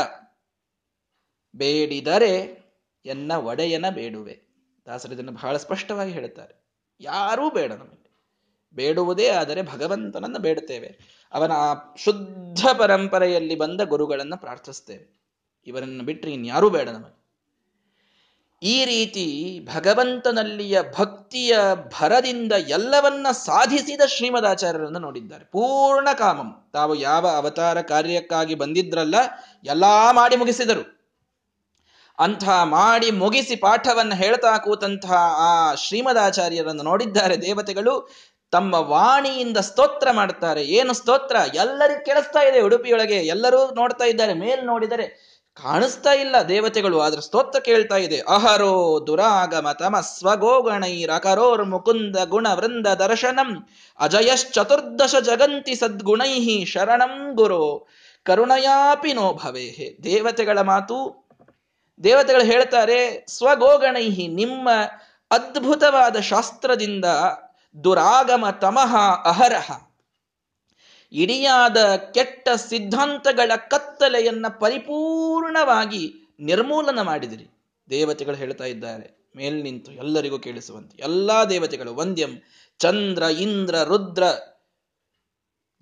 ಬೇಡಿದರೆ 1.55 2.63
ಎನ್ನ 3.05 3.31
ಒಡೆಯನ 3.31 3.85
ಬೇಡುವೆ. 3.89 4.41
ದಾಸರು 4.85 5.13
ಇದನ್ನು 5.13 5.31
ಬಹಳ 5.31 5.57
ಸ್ಪಷ್ಟವಾಗಿ 5.57 6.11
ಹೇಳುತ್ತಾರೆ. 6.11 6.65
ಯಾರೂ 6.99 7.49
ಬೇಡ 7.49 7.71
ನಮಗೆ. 7.73 8.21
ಬೇಡುವುದೇ 8.73 9.27
ಆದರೆ 9.27 9.61
ಭಗವಂತನನ್ನು 9.61 10.39
ಬೇಡುತ್ತೇವೆ. 10.39 10.99
ಅವನ 11.33 11.51
ಶುದ್ಧ 11.97 12.65
ಪರಂಪರೆಯಲ್ಲಿ 12.77 13.55
ಬಂದ 13.55 13.81
ಗುರುಗಳನ್ನು 13.81 14.37
ಪ್ರಾರ್ಥಿಸ್ತೇವೆ 14.37 15.22
ಇವರನ್ನು 15.67 16.03
ಬಿಟ್ಟರೆ 16.03 16.31
ಇನ್ಯಾರೂ 16.31 16.69
ಬೇಡ 16.69 16.89
ನಮಗೆ. 16.89 17.23
ಈ 18.63 18.85
ರೀತಿ 18.85 19.59
ಭಗವಂತನಲ್ಲಿಯ 19.75 20.81
ಭಕ್ತಿಯ 20.99 21.57
ಭರದಿಂದ 22.01 22.51
ಎಲ್ಲವನ್ನ 22.51 23.27
ಸಾಧಿಸಿದ 23.31 24.01
ಶ್ರೀಮದಾಚಾರ್ಯರನ್ನು 24.05 24.99
ನೋಡಿದ್ದಾರೆ. 24.99 25.45
ಪೂರ್ಣ 25.45 26.07
ಕಾಮಂ. 26.17 26.69
ತಾವು 26.73 26.95
ಯಾವ 26.95 27.27
ಅವತಾರ 27.27 27.81
ಕಾರ್ಯಕ್ಕಾಗಿ 27.81 28.55
ಬಂದಿದ್ರಲ್ಲ, 28.55 29.15
ಎಲ್ಲಾ 29.63 30.11
ಮಾಡಿ 30.11 30.35
ಮುಗಿಸಿದರು. 30.35 30.93
ಅಂಥ 32.19 32.49
ಮಾಡಿ 32.63 33.11
ಮುಗಿಸಿ 33.11 33.55
ಪಾಠವನ್ನು 33.55 34.15
ಹೇಳ್ತಾ 34.15 34.57
ಕೂತಂತಹ 34.57 35.13
ಆ 35.37 35.73
ಶ್ರೀಮದಾಚಾರ್ಯರನ್ನು 35.73 36.83
ನೋಡಿದ್ದಾರೆ 36.83 37.41
ದೇವತೆಗಳು. 37.41 38.09
ತಮ್ಮ 38.51 38.73
ವಾಣಿಯಿಂದ 38.73 39.57
ಸ್ತೋತ್ರ 39.57 40.11
ಮಾಡ್ತಾರೆ. 40.11 40.63
ಏನು 40.63 40.93
ಸ್ತೋತ್ರ? 40.93 41.35
ಎಲ್ಲರಿಗೂ 41.53 42.05
ಕೇಳಿಸ್ತಾ 42.05 42.39
ಇದೆ. 42.39 42.61
ಉಡುಪಿಯೊಳಗೆ 42.61 43.15
ಎಲ್ಲರೂ 43.15 43.75
ನೋಡ್ತಾ 43.75 44.05
ಇದ್ದಾರೆ. 44.05 44.33
ಮೇಲ್ 44.33 44.65
ನೋಡಿದರೆ 44.65 45.32
ಕಾಣಿಸ್ತಾ 45.57 46.11
ಇಲ್ಲ 46.13 46.35
ದೇವತೆಗಳು, 46.47 47.01
ಆದ್ರೆ 47.01 47.21
ಸ್ತೋತ್ರ 47.21 47.59
ಕೇಳ್ತಾ 47.59 47.97
ಇದೆ. 47.97 48.19
ಅಹರೋ 48.27 49.03
ದುರಾಗಮ 49.07 49.71
ತಮ 49.71 49.99
ಸ್ವಗೋಗಣೈರಕರೋರ್ 49.99 51.65
ಮುಕುಂದ 51.65 52.15
ಗುಣ 52.25 52.47
ವೃಂದ 52.53 52.87
ದರ್ಶನಂ, 52.87 53.67
ಅಜಯಶ್ಚತುರ್ದಶ 53.99 55.15
ಜಗಂತಿ 55.15 55.75
ಸದ್ಗುಣೈ 55.75 56.65
ಶರಣಂ 56.65 57.35
ಗುರು, 57.35 57.87
ಕರುಣಯಾಪಿ 58.25 59.13
ನೋ 59.13 59.33
ಭವೇಹೆ 59.33 59.87
ದೇವತೆಗಳ 60.03 60.61
ಮಾತು, 60.61 61.29
ದೇವತೆಗಳು 62.03 62.43
ಹೇಳ್ತಾರೆ 62.43 63.25
ಸ್ವಗೋಗಣೈಹಿ 63.27 64.27
ನಿಮ್ಮ 64.27 64.69
ಅದ್ಭುತವಾದ 65.31 66.17
ಶಾಸ್ತ್ರದಿಂದ 66.17 67.05
ದುರಾಗಮ 67.83 68.49
ತಮಃ 68.61 68.93
ಅಹರಹ. 69.25 69.71
ಇಡಿಯಾದ 71.13 71.95
ಕೆಟ್ಟ 71.95 72.49
ಸಿದ್ಧಾಂತಗಳ 72.49 73.51
ಕತ್ತಲೆಯನ್ನ 73.55 74.45
ಪರಿಪೂರ್ಣವಾಗಿ 74.59 76.03
ನಿರ್ಮೂಲನ 76.39 77.01
ಮಾಡಿದಿರಿ. 77.01 77.45
ದೇವತೆಗಳು 77.89 78.35
ಹೇಳ್ತಾ 78.35 78.65
ಇದ್ದಾರೆ, 78.65 79.31
ಮೇಲ್ 79.35 79.63
ನಿಂತು 79.63 79.91
ಎಲ್ಲರಿಗೂ 79.91 80.39
ಕೇಳಿಸುವಂತೆ. 80.39 81.03
ಎಲ್ಲಾ 81.03 81.45
ದೇವತೆಗಳು, 81.45 81.95
ವಂದ್ಯಂ, 81.95 82.33
ಚಂದ್ರ, 82.79 83.23
ಇಂದ್ರ, 83.23 83.83
ರುದ್ರ, 83.83 84.23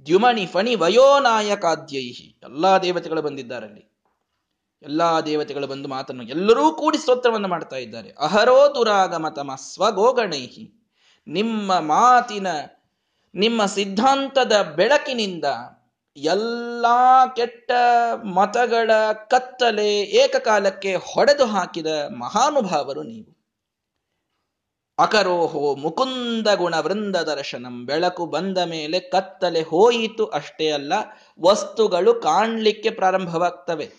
ದ್ಯುಮಣಿ, 0.06 0.46
ಫಣಿ, 0.46 0.76
ವಯೋನಾಯಕಾದ್ಯೈಹಿ, 0.76 2.28
ಎಲ್ಲಾ 2.44 2.78
ದೇವತೆಗಳು 2.78 3.22
ಬಂದಿದ್ದಾರಲ್ಲಿ 3.22 3.84
ಎಲ್ಲಾ 4.84 5.22
ದೇವತೆಗಳು 5.22 5.68
ಬಂದು 5.68 5.88
ಮಾತನ್ನು 5.88 6.24
ಎಲ್ಲರೂ 6.24 6.72
ಕೂಡಿ 6.72 6.98
ಸ್ತೋತ್ರವನ್ನು 6.98 7.48
ಮಾಡ್ತಾ 7.48 7.76
ಇದ್ದಾರೆ. 7.76 8.10
ಅಹರೋ 8.20 8.76
ದುರಾಗಮ 8.76 9.30
ತಮ 9.30 9.52
ಸ್ವಗೋಗಣೈಹಿ, 9.56 10.64
ನಿಮ್ಮ 11.28 11.80
ಮಾತಿನ 11.80 12.48
ನಿಮ್ಮ 13.36 13.66
ಸಿದ್ಧಾಂತದ 13.66 14.62
ಬೆಳಕಿನಿಂದ 14.76 15.46
ಎಲ್ಲ 16.18 16.86
ಕೆಟ್ಟ 17.36 17.72
ಮತಗಳ 18.24 18.92
ಕತ್ತಲೆ 19.12 20.02
ಏಕಕಾಲಕ್ಕೆ 20.02 20.96
ಹೊಡೆದು 20.96 21.46
ಹಾಕಿದ 21.46 21.86
ಮಹಾನುಭಾವರು 22.18 23.04
ನೀವು. 23.04 23.42
ಅಕರೋಹೋ 25.00 25.76
ಮುಕುಂದ 25.76 26.48
ಗುಣ 26.56 26.76
ವೃಂದ 26.80 27.16
ದರ್ಶನಂ, 27.16 27.86
ಬೆಳಕು 27.86 28.26
ಬಂದ 28.26 28.58
ಮೇಲೆ 28.58 29.00
ಕತ್ತಲೆ 29.00 29.62
ಹೋಯಿತು 29.62 30.26
ಅಷ್ಟೇ 30.26 30.72
ಅಲ್ಲ, 30.72 30.94
ವಸ್ತುಗಳು 31.42 32.14
ಕಾಣಲಿಕ್ಕೆ 32.14 32.90
ಪ್ರಾರಂಭವಾಗ್ತವೆ. 32.90 33.92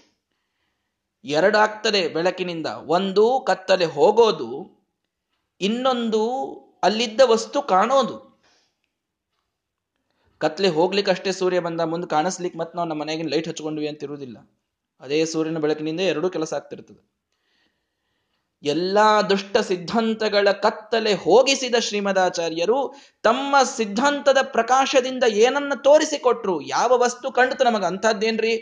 ಎರಡಾಗ್ತದೆ 1.25 2.09
ಬೆಳಕಿನಿಂದ, 2.09 2.66
ಒಂದು 2.66 3.45
ಕತ್ತಲೆ 3.47 3.85
ಹೋಗೋದು, 3.85 4.83
ಇನ್ನೊಂದು 5.61 6.23
ಅಲ್ಲಿದ್ದ 6.83 7.21
ವಸ್ತು 7.25 7.62
ಕಾಣೋದು. 7.62 8.32
ಕತ್ಲೆ 10.43 10.69
ಹೋಗ್ಲಿಕ್ಕೆ 10.69 11.13
ಅಷ್ಟೇ 11.13 11.33
ಸೂರ್ಯ 11.33 11.61
ಬಂದ 11.61 11.81
ಮುಂದೆ 11.81 12.07
ಕಾಣಿಸ್ಲಿಕ್ಕೆ 12.07 12.59
ಮತ್ತೆ 12.59 12.79
ನಾವು 12.79 12.89
ನಮ್ಮ 12.89 13.03
ಮನೆಗಿನ 13.03 13.29
ಲೈಟ್ 13.29 13.49
ಹಚ್ಕೊಂಡ್ವಿ 13.49 13.89
ಅಂತ 13.89 14.03
ಇರುವುದಿಲ್ಲ 14.03 14.39
ಅದೇ 15.01 15.25
ಸೂರ್ಯನ 15.25 15.59
ಬೆಳಕಿನಿಂದ 15.59 16.01
ಎರಡೂ 16.01 16.31
ಕೆಲಸ 16.31 16.53
ಆಗ್ತಿರ್ತದೆ. 16.53 17.13
ಎಲ್ಲಾ 18.65 19.23
ದುಷ್ಟ 19.23 19.57
ಸಿದ್ಧಾಂತಗಳ 19.57 20.49
ಕತ್ತಲೆ 20.53 21.15
ಹೋಗಿಸಿದ 21.15 21.75
ಶ್ರೀಮದಾಚಾರ್ಯರು 21.81 22.95
ತಮ್ಮ 23.23 23.57
ಸಿದ್ಧಾಂತದ 23.77 24.39
ಪ್ರಕಾಶದಿಂದ 24.43 25.25
ಏನನ್ನ 25.29 25.73
ತೋರಿಸಿಕೊಟ್ರು, 25.75 26.61
ಯಾವ 26.61 26.93
ವಸ್ತು 26.97 27.33
ಕಂಡಿತು 27.33 27.65
ನಮಗೆ 27.65 27.87
ಅಂಥದ್ದೇನ್ರಿ? 27.87 28.55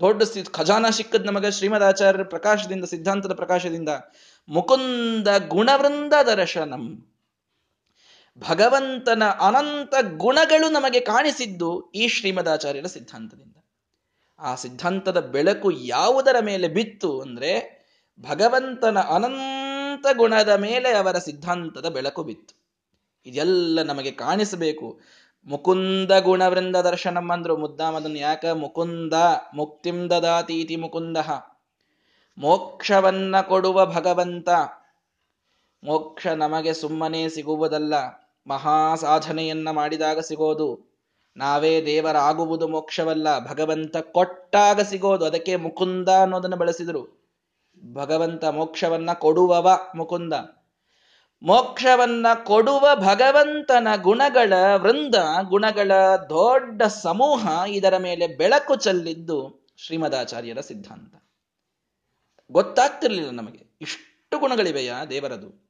ದೊಡ್ಡ 0.00 0.22
ಖಜಾನ 0.50 0.86
ಸಿಕ್ಕದ್ 0.90 1.26
ನಮಗೆ 1.26 1.50
ಶ್ರೀಮದಾಚಾರ್ಯರ 1.50 2.22
ಪ್ರಕಾಶದಿಂದ, 2.22 2.84
ಸಿದ್ಧಾಂತದ 2.84 3.34
ಪ್ರಕಾಶದಿಂದ 3.34 3.88
ಮುಕುಂದ 4.48 5.28
ಗುಣವೃಂದ 5.48 6.12
ದರ್ಶನಂ. 6.26 7.09
ಭಗವಂತನ 8.38 9.22
ಅನಂತ 9.24 9.94
ಗುಣಗಳು 10.16 10.68
ನಮಗೆ 10.68 11.00
ಕಾಣಿಸಿದ್ದು 11.00 11.90
ಈ 11.90 12.08
ಶ್ರೀಮದಾಚಾರ್ಯರ 12.08 12.86
ಸಿದ್ಧಾಂತದಿಂದ. 12.86 13.56
ಆ 14.38 14.54
ಸಿದ್ಧಾಂತದ 14.54 15.20
ಬೆಳಕು 15.20 15.70
ಯಾವುದರ 15.70 16.36
ಮೇಲೆ 16.40 16.68
ಬಿತ್ತು 16.68 17.20
ಅಂದ್ರೆ 17.20 17.80
ಭಗವಂತನ 18.20 18.98
ಅನಂತ 18.98 20.06
ಗುಣದ 20.16 20.48
ಮೇಲೆ 20.48 20.92
ಅವರ 20.92 21.18
ಸಿದ್ಧಾಂತದ 21.18 21.86
ಬೆಳಕು 21.86 22.24
ಬಿತ್ತು. 22.24 22.60
ಇದೆಲ್ಲ 23.26 23.82
ನಮಗೆ 23.82 24.10
ಕಾಣಿಸಬೇಕು. 24.10 25.00
ಮುಕುಂದ 25.46 26.10
ಗುಣವೃಂದ 26.12 26.76
ದರ್ಶನಂ 26.76 27.30
ಅಂದ್ರು, 27.30 27.56
ಮುದ್ದಾಮದನ್ 27.56 28.16
ಯಾಕ? 28.16 28.44
ಮುಕುಂದ 28.44 29.12
ಮುಕ್ತಿಂ 29.54 30.10
ದದಾತೀತಿ 30.10 30.76
ಮುಕುಂದ. 30.76 31.16
ಮೋಕ್ಷವನ್ನ 32.38 33.40
ಕೊಡುವ 33.40 33.86
ಭಗವಂತ. 33.86 34.48
ಮೋಕ್ಷ 35.84 36.26
ನಮಗೆ 36.26 36.74
ಸುಮ್ಮನೆ 36.74 37.28
ಸಿಗುವುದಲ್ಲ. 37.28 38.19
ಮಹಾ 38.46 38.94
ಸಾಧನೆಯನ್ನ 38.94 39.70
ಮಾಡಿದಾಗ 39.70 40.18
ಸಿಗೋದು. 40.18 40.90
ನಾವೇ 41.36 41.86
ದೇವರಾಗುವುದು 41.86 42.68
ಮೋಕ್ಷವಲ್ಲ, 42.68 43.48
ಭಗವಂತ 43.48 43.96
ಕೊಟ್ಟಾಗ 43.96 44.80
ಸಿಗೋದು. 44.80 45.24
ಅದಕ್ಕೆ 45.24 45.56
ಮುಕುಂದ 45.56 46.08
ಅನ್ನೋದನ್ನು 46.08 46.56
ಬಳಸಿದರು. 46.56 47.20
ಭಗವಂತ 47.92 48.44
ಮೋಕ್ಷವನ್ನ 48.44 49.12
ಕೊಡುವವ 49.12 49.78
ಮುಕುಂದ. 49.96 50.32
ಮೋಕ್ಷವನ್ನ 51.42 52.26
ಕೊಡುವ 52.44 52.88
ಭಗವಂತನ 52.94 53.88
ಗುಣಗಳ 53.96 54.52
ವೃಂದ, 54.76 55.14
ಗುಣಗಳ 55.42 55.92
ದೊಡ್ಡ 56.16 56.82
ಸಮೂಹ 56.82 57.62
ಇದರ 57.68 57.96
ಮೇಲೆ 57.96 58.26
ಬೆಳಕು 58.26 58.76
ಚೆಲ್ಲಿದ್ದು 58.76 59.66
ಶ್ರೀಮದಾಚಾರ್ಯರ 59.76 60.60
ಸಿದ್ಧಾಂತ. 60.60 61.14
ಗೊತ್ತಾಗ್ತಿರ್ಲಿಲ್ಲ 62.52 63.30
ನಮಗೆ. 63.30 63.78
ಇಷ್ಟು 63.80 64.38
ಗುಣಗಳಿವೆಯಾ 64.38 65.04
ದೇವರದು? 65.04 65.69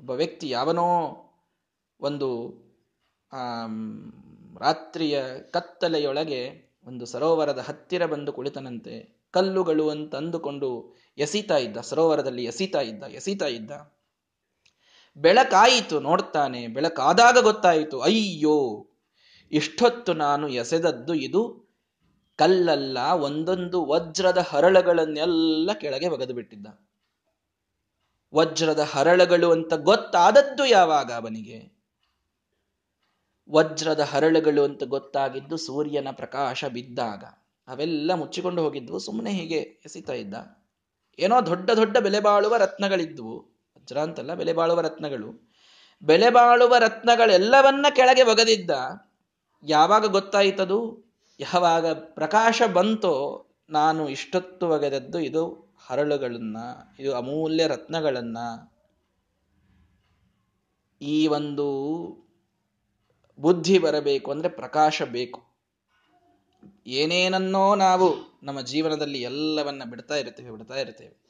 ಒಬ್ಬ 0.00 0.10
ವ್ಯಕ್ತಿ 0.10 0.48
ಯಾವನೋ 0.48 0.86
ಒಂದು 2.00 2.28
ರಾತ್ರಿಯ 4.60 5.22
ಕತ್ತಲೆಯೊಳಗೆ 5.50 6.72
ಒಂದು 6.86 7.06
ಸರೋವರದ 7.06 7.58
ಹತ್ತಿರ 7.58 8.06
ಬಂದು 8.06 8.32
ಕುಳಿತನಂತೆ, 8.32 8.94
ಕಲ್ಲುಗಳು 9.30 9.90
ಅಂತ 9.90 10.14
ಅಂದುಕೊಂಡು 10.14 10.68
ಎಸಿತಾ 11.18 11.56
ಇದ್ದ, 11.56 11.76
ಸರೋವರದಲ್ಲಿ 11.76 12.44
ಎಸೀತಾ 12.44 12.80
ಇದ್ದ 12.80 13.02
ಎಸೀತಾ 13.02 13.46
ಇದ್ದ. 13.46 13.70
ಬೆಳಕಾಯಿತು 15.16 16.00
ನೋಡ್ತಾನೆ, 16.00 16.66
ಬೆಳಕಾದಾಗ 16.66 17.38
ಗೊತ್ತಾಯಿತು, 17.38 18.00
ಅಯ್ಯೋ, 18.00 18.88
ಇಷ್ಟೊತ್ತು 19.52 20.12
ನಾನು 20.12 20.48
ಎಸೆದದ್ದು 20.48 21.14
ಇದು 21.14 21.42
ಕಲ್ಲಲ್ಲ, 22.38 22.98
ಒಂದೊಂದು 22.98 23.84
ವಜ್ರದ 23.84 24.38
ಹರಳುಗಳನ್ನೆಲ್ಲ 24.38 25.70
ಕೆಳಗೆ 25.72 26.08
ಒಗೆದು 26.08 26.34
ಬಿಟ್ಟಿದ್ದ. 26.34 26.66
ವಜ್ರದ 28.34 28.78
ಹರಳುಗಳು 28.78 29.52
ಅಂತ 29.52 29.74
ಗೊತ್ತಾದದ್ದು 29.74 30.66
ಯಾವಾಗ 30.66 31.12
ಅವನಿಗೆ? 31.12 31.72
ವಜ್ರದ 33.50 34.00
ಹರಳುಗಳು 34.00 34.64
ಅಂತ 34.64 34.82
ಗೊತ್ತಾಗಿದ್ದು 34.84 35.56
ಸೂರ್ಯನ 35.56 36.08
ಪ್ರಕಾಶ 36.12 36.64
ಬಿದ್ದಾಗ. 36.64 37.24
ಅವೆಲ್ಲ 37.68 38.14
ಮುಚ್ಚಿಕೊಂಡು 38.14 38.62
ಹೋಗಿದ್ವು 38.62 38.98
ಸುಮ್ಮನೆ 38.98 39.30
ಹೀಗೆ 39.30 39.56
ಎಸಿತಾ 39.56 40.12
ಇದ್ದ. 40.12 40.34
ಏನೋ 41.18 41.46
ದೊಡ್ಡ 41.46 41.70
ದೊಡ್ಡ 41.70 41.98
ಬೆಲೆ 41.98 42.20
ಬಾಳುವ 42.20 42.56
ರತ್ನಗಳಿದ್ವು. 42.56 43.38
ವಜ್ರ 43.76 43.98
ಅಂತಲ್ಲ, 43.98 44.34
ಬೆಲೆ 44.34 44.52
ಬಾಳುವ 44.52 44.80
ರತ್ನಗಳು. 44.80 45.52
ಬೆಲೆ 46.02 46.30
ಬಾಳುವ 46.30 46.76
ರತ್ನಗಳೆಲ್ಲವನ್ನ 46.76 47.86
ಕೆಳಗೆ 47.94 48.22
ಒಗೆದಿದ್ದ. 48.22 48.70
ಯಾವಾಗ 49.62 50.04
ಗೊತ್ತಾಯಿತದು? 50.04 51.12
ಯಾವಾಗ 51.40 51.86
ಪ್ರಕಾಶ 51.86 52.62
ಬಂತೋ 52.72 53.46
ನಾನು 53.70 54.08
ಇಷ್ಟೊತ್ತು 54.08 54.68
ಒಗೆದದ್ದು 54.68 55.20
ಇದು 55.20 55.71
ಹರಳುಗಳನ್ನ, 55.92 56.56
ಇದು 56.98 57.14
ಅಮೂಲ್ಯ 57.14 57.66
ರತ್ನಗಳನ್ನ 57.66 58.38
ಈ 61.02 61.26
ಒಂದು 61.26 61.66
ಬುದ್ಧಿ 63.38 63.78
ಬರಬೇಕು 63.78 64.30
ಅಂದ್ರೆ 64.30 64.48
ಪ್ರಕಾಶ 64.48 65.02
ಬೇಕು. 65.02 65.42
ಏನೇನನ್ನೋ 66.86 67.74
ನಾವು 67.74 68.38
ನಮ್ಮ 68.42 68.60
ಜೀವನದಲ್ಲಿ 68.60 69.22
ಎಲ್ಲವನ್ನ 69.22 69.82
ಬಿಡ್ತಾ 69.90 70.16
ಇರ್ತೇವೆ 70.16 70.50
ಬಿಡ್ತಾ 70.50 70.74
ಇರ್ತೇವೆ 70.74 71.22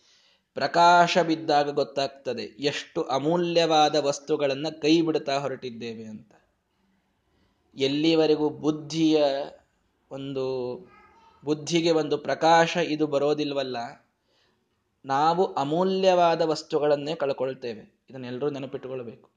ಪ್ರಕಾಶ 0.54 1.18
ಬಿದ್ದಾಗ 1.18 1.70
ಗೊತ್ತಾಗ್ತದೆ 1.70 2.42
ಎಷ್ಟು 2.42 3.02
ಅಮೂಲ್ಯವಾದ 3.02 3.96
ವಸ್ತುಗಳನ್ನ 3.96 4.66
ಕೈ 4.82 5.02
ಬಿಡ್ತಾ 5.02 5.38
ಹೊರಟಿದ್ದೇವೆ 5.38 6.04
ಅಂತ. 6.04 6.32
ಎಲ್ಲಿವರೆಗೂ 7.76 8.48
ಬುದ್ಧಿಯ 8.48 9.24
ಒಂದು, 10.10 10.46
ಬುದ್ಧಿಗೆ 11.44 11.90
ಒಂದು 11.90 12.18
ಪ್ರಕಾಶ 12.18 12.76
ಇದು 12.76 13.06
ಬರೋದಿಲ್ವಲ್ಲ 13.06 13.76
ನಾವು 15.04 15.54
ಅಮೂಲ್ಯವಾದ 15.54 16.40
ವಸ್ತುಗಳನ್ನೇ 16.40 17.14
ಕಳ್ಕೊಳ್ತೇವೆ. 17.14 18.02
ಇದನ್ನೆಲ್ಲರೂ 18.10 18.50
ನೆನಪಿಟ್ಟುಕೊಳ್ಬೇಕು. 18.50 19.30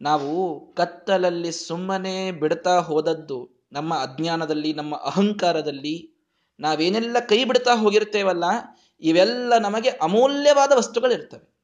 ನಾವು 0.00 0.72
ಕತ್ತಲಲ್ಲಿ 0.74 1.52
ಸುಮ್ಮನೆ 1.52 2.32
ಬಿಡ್ತಾ 2.32 2.78
ಹೋದದ್ದು 2.78 3.68
ನಮ್ಮ 3.72 3.94
ಅಜ್ಞಾನದಲ್ಲಿ, 3.94 4.72
ನಮ್ಮ 4.72 4.96
ಅಹಂಕಾರದಲ್ಲಿ. 4.96 6.12
ನಾವೇನೆಲ್ಲ 6.60 7.16
ಕೈ 7.28 7.44
ಬಿಡ್ತಾ 7.44 7.74
ಹೋಗಿರ್ತೇವಲ್ಲ, 7.74 8.44
ಇವೆಲ್ಲ 9.00 9.58
ನಮಗೆ 9.58 9.90
ಅಮೂಲ್ಯವಾದ 9.90 10.72
ವಸ್ತುಗಳಿರ್ತವೆ. 10.74 11.54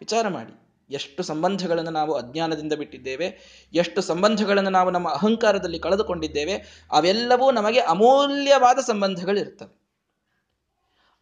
ವಿಚಾರ 0.00 0.28
ಮಾಡಿ. 0.28 0.84
ಎಷ್ಟು 0.90 1.22
ಸಂಬಂಧಗಳನ್ನು 1.22 1.90
ನಾವು 1.90 2.14
ಅಜ್ಞಾನದಿಂದ 2.14 2.72
ಬಿಟ್ಟಿದ್ದೇವೆ, 2.72 3.38
ಎಷ್ಟು 3.74 4.02
ಸಂಬಂಧಗಳನ್ನು 4.02 4.70
ನಾವು 4.70 4.90
ನಮ್ಮ 4.90 5.08
ಅಹಂಕಾರದಲ್ಲಿ 5.08 5.78
ಕಳೆದುಕೊಂಡಿದ್ದೇವೆ, 5.78 6.84
ಅವೆಲ್ಲವೂ 6.90 7.50
ನಮಗೆ 7.50 7.80
ಅಮೂಲ್ಯವಾದ 7.80 8.78
ಸಂಬಂಧಗಳಿರ್ತವೆ. 8.78 9.85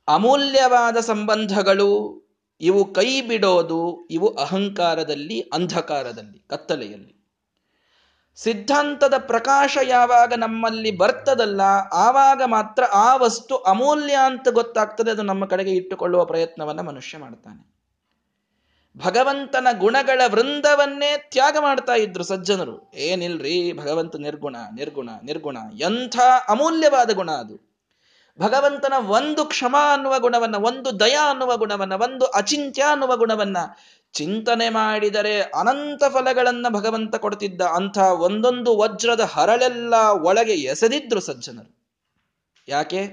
ಅಮೂಲ್ಯವಾದ 0.09 0.97
ಸಂಬಂಧಗಳು, 0.97 2.25
ಇವು 2.61 2.93
ಕೈ 2.93 3.21
ಬಿಡೋದು, 3.21 4.09
ಇವು 4.11 4.29
ಅಹಂಕಾರದಲ್ಲಿ, 4.29 5.41
ಅಂಧಕಾರದಲ್ಲಿ, 5.41 6.45
ಕತ್ತಲೆಯಲ್ಲಿ. 6.49 7.15
ಸಿದ್ಧಾಂತದ 8.37 9.15
ಪ್ರಕಾಶ 9.19 9.79
ಯಾವಾಗ 9.83 10.33
ನಮ್ಮಲ್ಲಿ 10.37 10.91
ಬರ್ತದಲ್ಲ, 10.91 11.61
ಆವಾಗ 11.93 12.43
ಮಾತ್ರ 12.47 12.85
ಆ 12.85 13.17
ವಸ್ತು 13.17 13.57
ಅಮೂಲ್ಯ 13.57 14.17
ಅಂತ 14.25 14.49
ಗೊತ್ತಾಗ್ತದೆ, 14.49 15.11
ಅದು 15.11 15.23
ನಮ್ಮ 15.23 15.45
ಕಡೆಗೆ 15.45 15.71
ಇಟ್ಟುಕೊಳ್ಳುವ 15.71 16.25
ಪ್ರಯತ್ನವನ್ನ 16.25 16.81
ಮನುಷ್ಯ 16.81 17.19
ಮಾಡ್ತಾನೆ. 17.19 17.75
ಭಗವಂತನ 18.97 19.67
ಗುಣಗಳ 19.79 20.21
ವೃಂದವನ್ನೇ 20.27 21.29
ತ್ಯಾಗ 21.33 21.57
ಮಾಡ್ತಾ 21.61 21.95
ಇದ್ರು 21.95 22.25
ಸಜ್ಜನರು. 22.25 22.91
ಏನಿಲ್ರಿ 22.95 23.73
ಭಗವಂತ 23.73 24.17
ನಿರ್ಗುಣ 24.17 24.57
ನಿರ್ಗುಣ 24.77 25.09
ನಿರ್ಗುಣ, 25.25 25.57
ಎಂಥ 25.81 26.19
ಅಮೂಲ್ಯವಾದ 26.49 27.11
ಗುಣ 27.11 27.31
ಅದು. 27.31 27.74
ಭಗವಂತನ 28.41 28.93
ಒಂದು 28.99 29.45
ಕ್ಷಮ 29.45 29.77
ಅನ್ನುವ 29.93 30.19
ಗುಣವನ್ನ, 30.19 30.57
ಒಂದು 30.57 31.01
ದಯ 31.01 31.17
ಅನ್ನುವ 31.31 31.57
ಗುಣವನ್ನ, 31.57 31.93
ಒಂದು 31.93 32.25
ಅಚಿಂತ್ಯ 32.25 32.83
ಅನ್ನುವ 32.83 33.17
ಗುಣವನ್ನ 33.17 33.57
ಚಿಂತನೆ 34.13 34.69
ಮಾಡಿದರೆ 34.69 35.43
ಅನಂತ 35.43 36.05
ಫಲಗಳನ್ನ 36.05 36.67
ಭಗವಂತ 36.69 37.17
ಕೊಡ್ತಿದ್ದ 37.17 37.61
ಅಂಥ 37.61 37.99
ಒಂದೊಂದು 37.99 38.77
ವಜ್ರದ 38.77 39.21
ಹರಳೆಲ್ಲ 39.21 39.95
ಒಳಗೆ 40.23 40.53
ಎಸೆದಿದ್ರು 40.53 41.21
ಸಜ್ಜನರು. 41.21 41.77
ಯಾಕೆ? 42.69 43.07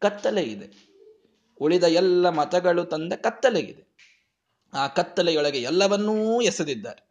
ಕತ್ತಲೆ 0.00 0.42
ಇದೆ. 0.42 0.88
ಉಳಿದ 1.60 1.84
ಎಲ್ಲ 1.84 2.28
ಮತಗಳು 2.28 2.84
ತಂದ 2.84 3.12
ಕತ್ತಲೆಗಿದೆ 3.12 3.88
ಆ 4.74 4.86
ಕತ್ತಲೆಯೊಳಗೆ 4.86 5.58
ಎಲ್ಲವನ್ನೂ 5.58 6.40
ಎಸೆದಿದ್ದಾರೆ. 6.40 7.08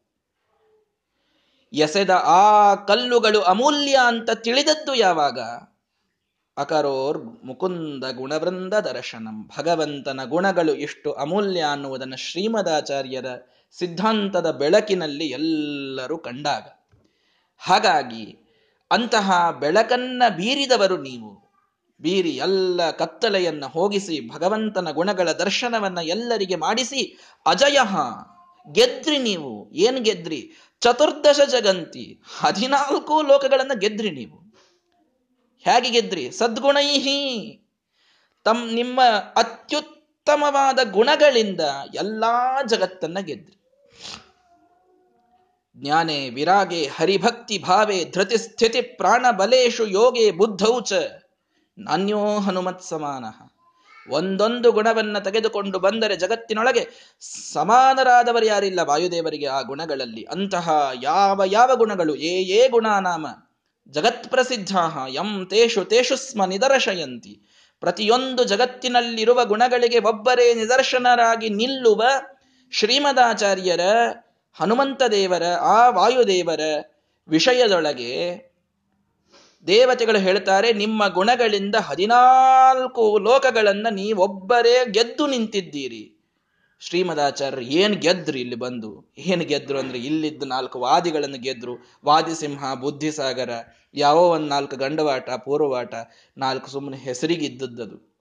ಎಸೆದ 1.73 2.09
ಆ 2.09 2.75
ಕಲ್ಲುಗಳು 2.75 3.41
ಅಮೂಲ್ಯ 3.41 3.97
ಅಂತ 4.05 4.29
ತಿಳಿದದ್ದು 4.31 4.95
ಯಾವಾಗ? 4.95 5.39
ಅಕರೋರ್ 6.57 7.45
ಮುಕುಂದ 7.45 8.03
ಗುಣವೃಂದ 8.15 8.73
ದರ್ಶನಂ. 8.73 9.49
ಭಗವಂತನ 9.57 10.19
ಗುಣಗಳು 10.25 10.75
ಎಷ್ಟು 10.75 11.11
ಅಮೂಲ್ಯ 11.11 11.61
ಅನ್ನುವುದನ್ನು 11.61 12.17
ಶ್ರೀಮದಾಚಾರ್ಯರ 12.17 13.25
ಸಿದ್ಧಾಂತದ 13.71 14.51
ಬೆಳಕಿನಲ್ಲಿ 14.51 15.25
ಎಲ್ಲರೂ 15.25 16.17
ಕಂಡಾಗ. 16.17 16.63
ಹಾಗಾಗಿ 17.57 18.37
ಅಂತಹ 18.91 19.51
ಬೆಳಕನ್ನ 19.59 20.23
ಬೀರಿದವರು 20.29 20.97
ನೀವು. 20.97 21.47
ಬೀರಿ 22.01 22.29
ಎಲ್ಲ 22.29 22.91
ಕತ್ತಲೆಯನ್ನ 22.91 23.65
ಹೋಗಿಸಿ 23.65 24.29
ಭಗವಂತನ 24.29 24.91
ಗುಣಗಳ 24.91 25.31
ದರ್ಶನವನ್ನ 25.31 25.97
ಎಲ್ಲರಿಗೆ 25.97 26.55
ಮಾಡಿಸಿ 26.55 27.17
ಅಜಯ, 27.45 27.79
ಗೆದ್ರಿ 28.71 29.17
ನೀವು. 29.17 29.71
ಏನ್ 29.71 29.97
ಗೆದ್ರಿ? 29.97 30.51
ಚತುರ್ದಶ 30.79 31.39
ಜಗಂತಿ. 31.49 32.21
ಹದಿನಾಲ್ಕು 32.39 33.21
ಲೋಕಗಳನ್ನ 33.21 33.71
ಗೆದ್ರಿ 33.79 34.11
ನೀವು. 34.11 34.46
ಹೇಗೆ 35.69 35.89
ಗೆದ್ರಿ? 35.89 36.31
ಸದ್ಗುಣೈಹಿ. 36.31 37.19
ತಮ್ 38.43 38.75
ನಿಮ್ಮ 38.75 39.01
ಅತ್ಯುತ್ತಮವಾದ 39.35 40.79
ಗುಣಗಳಿಂದ 40.91 41.61
ಎಲ್ಲಾ 41.95 42.63
ಜಗತ್ತನ್ನ 42.63 43.19
ಗೆದ್ರಿ. 43.19 43.53
ಜ್ಞಾನೇ 45.77 46.29
ವಿರಾಗೆ 46.29 46.87
ಹರಿಭಕ್ತಿ 46.87 47.57
ಭಾವೆ 47.57 48.05
ಧೃತಿ 48.05 48.37
ಸ್ಥಿತಿ 48.37 48.81
ಪ್ರಾಣ 48.81 49.25
ಬಲೇಶು 49.31 49.87
ಯೋಗೆ 49.87 50.31
ಬುದ್ಧೌಚ 50.31 50.93
ನಾನ್ಯೋ 51.77 52.39
ಹನುಮತ್ 52.39 52.81
ಸಮಾನ. 52.81 53.25
ಒಂದೊಂದು 54.09 54.71
ಗುಣವನ್ನ 54.71 55.19
ತೆಗೆದುಕೊಂಡು 55.19 55.79
ಬಂದರೆ 55.79 56.15
ಜಗತ್ತಿನೊಳಗೆ 56.15 56.89
ಸಮಾನರಾದವರು 57.53 58.45
ಯಾರಿಲ್ಲ? 58.45 58.79
ವಾಯುದೇವರಿಗೆ 58.79 59.45
ಆ 59.45 59.61
ಗುಣಗಳಲ್ಲಿ 59.61 60.23
ಅಂತಹ 60.23 60.89
ಯಾವ 61.03 61.41
ಯಾವ 61.45 61.75
ಗುಣಗಳು? 61.75 62.15
ಏ 62.15 62.43
ಏ 62.43 62.67
ಗುಣನಾಮ. 62.67 63.27
ಪ್ರಸಿದ್ಧ 64.29 64.75
ಯಂ 65.07 65.45
ತೇಷು 65.49 65.85
ತೇಷು 65.85 66.15
ಸ್ಮ 66.15 66.45
ನಿದರ್ಶಯಂತಿ. 66.45 67.41
ಪ್ರತಿಯೊಂದು 67.79 68.43
ಜಗತ್ತಿನಲ್ಲಿರುವ 68.43 69.45
ಗುಣಗಳಿಗೆ 69.45 69.99
ಒಬ್ಬರೇ 69.99 70.53
ನಿದರ್ಶನರಾಗಿ 70.53 71.49
ನಿಲ್ಲುವ 71.49 72.03
ಶ್ರೀಮದಾಚಾರ್ಯರ 72.71 73.79
ಹನುಮಂತ 74.53 75.03
ದೇವರ 75.03 75.43
ಆ 75.61 75.89
ವಾಯುದೇವರ 75.89 76.59
ವಿಷಯದೊಳಗೆ 77.29 78.13
ದೇವತೆಗಳು 79.67 80.19
ಹೇಳ್ತಾರೆ, 80.19 80.73
ನಿಮ್ಮ 80.73 81.07
ಗುಣಗಳಿಂದ 81.07 81.75
ಹದಿನಾಲ್ಕು 81.75 83.17
ಲೋಕಗಳನ್ನು 83.17 83.93
ನೀವೊಬ್ಬರೇ 83.93 84.85
ಗೆದ್ದು 84.85 85.27
ನಿಂತಿದ್ದೀರಿ. 85.27 86.16
ಶ್ರೀಮದಾಚಾರ್ಯರು 86.79 87.61
ಏನ್ 87.61 87.95
ಗೆದ್ರು 87.95 88.37
ಇಲ್ಲಿ 88.37 88.55
ಬಂದು? 88.55 89.13
ಏನ್ 89.17 89.41
ಗೆದ್ರು 89.41 89.79
ಅಂದ್ರೆ 89.79 89.99
ಇಲ್ಲಿದ್ದ 89.99 90.43
ನಾಲ್ಕು 90.43 90.79
ವಾದಿಗಳನ್ನು 90.79 91.37
ಗೆದ್ರು. 91.37 91.73
ವಾದಿಸಿಂಹ 92.05 92.73
ಬುದ್ಧಿಸಾಗರ 92.73 93.49
ಯಾವ 93.95 94.17
ಒಂದ್ 94.17 94.47
ನಾಲ್ಕು 94.47 94.75
ಗಂಡವಾಟ, 94.75 95.29
ಪೂರ್ವವಾಟ, 95.29 95.95
ನಾಲ್ಕು 96.37 96.67
ಸುಮ್ಮನೆ 96.67 96.97
ಹೆಸರಿಗಿದ್ದದ್ದು 96.97 98.17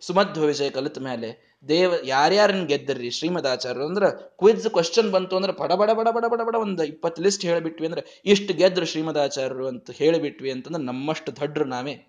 ಸುಮಧ್ವ 0.00 0.42
ವಿಜಯ 0.42 0.70
ಕಲಿತ 0.70 0.98
ಮೇಲೆ 0.98 1.54
ದೇವ 1.68 1.94
ಯಾರ್ಯಾರನ್ನ 2.04 2.64
ಗೆದ್ದರ್ರಿ 2.64 3.10
ಶ್ರೀಮದಾಚಾರ್ಯರು 3.10 3.86
ಅಂದ್ರೆ 3.86 4.28
ಕ್ವಿಜ್ 4.38 4.70
ಕ್ವಶನ್ 4.70 5.10
ಬಂತು 5.10 5.36
ಅಂದ್ರೆ 5.36 5.52
ಬಡ 5.52 5.72
ಬಡ 5.72 5.90
ಬಡ 5.90 6.08
ಬಡ 6.08 6.24
ಬಡ 6.24 6.40
ಬಡ 6.42 6.54
ಒಂದು 6.54 6.84
ಇಪ್ಪತ್ತು 6.84 7.22
ಲಿಸ್ಟ್ 7.22 7.44
ಹೇಳಿಬಿಟ್ವಿ 7.44 7.86
ಅಂದ್ರೆ 7.86 8.22
ಇಷ್ಟು 8.24 8.54
ಗೆದ್ರು 8.54 8.86
ಶ್ರೀಮದಾಚಾರ್ಯರು 8.86 9.68
ಅಂತ 9.68 9.90
ಹೇಳಿಬಿಟ್ವಿ 9.90 10.50
ಅಂತಂದ್ರೆ 10.50 10.82
ನಮ್ಮಷ್ಟು 10.82 11.40
ದಡ್ರು 11.40 11.64
ನಾವೇ. 11.64 12.06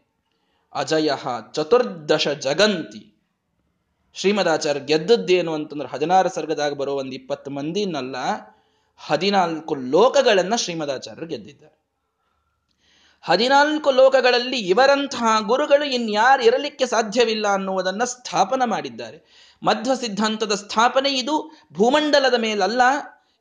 ಅಜಯ 0.76 1.12
ಚತುರ್ದಶ 1.54 2.28
ಜಗಂತಿ. 2.28 3.15
ಶ್ರೀಮದಾಚಾರ್ಯ 4.16 4.80
ಗೆದ್ದದ್ದೇನು 4.80 5.54
ಅಂತಂದ್ರೆ 5.54 5.90
ಹದಿನಾರು 5.90 6.30
ಸರ್ಗದಾಗ 6.30 6.74
ಬರೋ 6.74 6.94
ಒಂದು 6.94 7.12
ಇಪ್ಪತ್ತು 7.12 7.52
ಮಂದಿನಲ್ಲ 7.52 8.16
ಹದಿನಾಲ್ಕು 8.98 9.76
ಲೋಕಗಳನ್ನ 9.76 10.56
ಶ್ರೀಮದಾಚಾರ್ಯರು 10.56 11.28
ಗೆದ್ದಿದ್ದಾರೆ. 11.28 11.76
ಹದಿನಾಲ್ಕು 13.22 13.92
ಲೋಕಗಳಲ್ಲಿ 13.92 14.58
ಇವರಂತಹ 14.58 15.40
ಗುರುಗಳು 15.42 15.86
ಇನ್ಯಾರು 15.86 16.44
ಇರಲಿಕ್ಕೆ 16.44 16.86
ಸಾಧ್ಯವಿಲ್ಲ 16.86 17.48
ಅನ್ನುವುದನ್ನ 17.48 18.04
ಸ್ಥಾಪನ 18.04 18.62
ಮಾಡಿದ್ದಾರೆ. 18.66 19.18
ಮಧ್ವ 19.64 19.94
ಸಿದ್ಧಾಂತದ 19.94 20.56
ಸ್ಥಾಪನೆ 20.56 21.10
ಇದು, 21.10 21.52
ಭೂಮಂಡಲದ 21.74 22.34
ಮೇಲಲ್ಲ, 22.34 22.82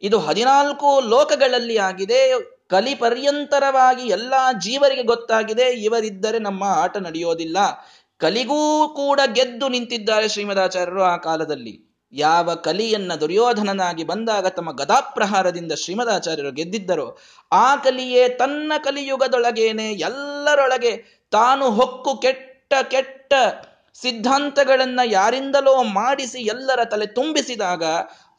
ಇದು 0.03 0.19
ಹದಿನಾಲ್ಕು 0.19 1.01
ಲೋಕಗಳಲ್ಲಿ 1.01 1.77
ಆಗಿದೆ 1.79 2.21
ಕಲಿ 2.69 2.95
ಪರ್ಯಂತರವಾಗಿ 2.95 4.09
ಎಲ್ಲಾ 4.09 4.53
ಜೀವರಿಗೆ 4.53 5.03
ಗೊತ್ತಾಗಿದೆ, 5.03 5.71
ಇವರಿದ್ದರೆ 5.71 6.39
ನಮ್ಮ 6.39 6.65
ಆಟ 6.65 6.97
ನಡೆಯೋದಿಲ್ಲ. 6.97 7.57
ಕಲಿಗೂ 8.25 8.89
ಕೂಡ 8.89 9.21
ಗೆದ್ದು 9.33 9.69
ನಿಂತಿದ್ದಾರೆ 9.69 10.29
ಶ್ರೀಮದಾಚಾರ್ಯರು 10.29 11.03
ಆ 11.03 11.17
ಕಾಲದಲ್ಲಿ. 11.17 12.05
ಯಾವ 12.13 12.55
ಕಲಿಯನ್ನ 12.55 13.15
ದುರ್ಯೋಧನನಾಗಿ 13.15 14.05
ಬಂದಾಗ 14.05 14.47
ತಮ್ಮ 14.47 14.73
ಗದಾಪ್ರಹಾರದಿಂದ 14.73 15.73
ಶ್ರೀಮದಾಚಾರ್ಯರು 15.73 16.53
ಗೆದ್ದಿದ್ದರೋ. 16.53 17.19
ಆ 17.53 17.77
ಕಲಿಯೇ 17.77 18.29
ತನ್ನ 18.29 18.73
ಕಲಿಯುಗದೊಳಗೇನೆ 18.85 19.93
ಎಲ್ಲರೊಳಗೆ 19.93 21.25
ತಾನು 21.31 21.71
ಹೊಕ್ಕು 21.71 22.17
ಕೆಟ್ಟ 22.17 22.75
ಕೆಟ್ಟ 22.91 23.35
ಸಿದ್ಧಾಂತಗಳನ್ನ 24.03 25.01
ಯಾರಿಂದಲೋ 25.05 25.83
ಮಾಡಿಸಿ 25.83 26.41
ಎಲ್ಲರ 26.41 26.85
ತಲೆ 26.85 27.07
ತುಂಬಿಸಿದಾಗ, 27.07 27.83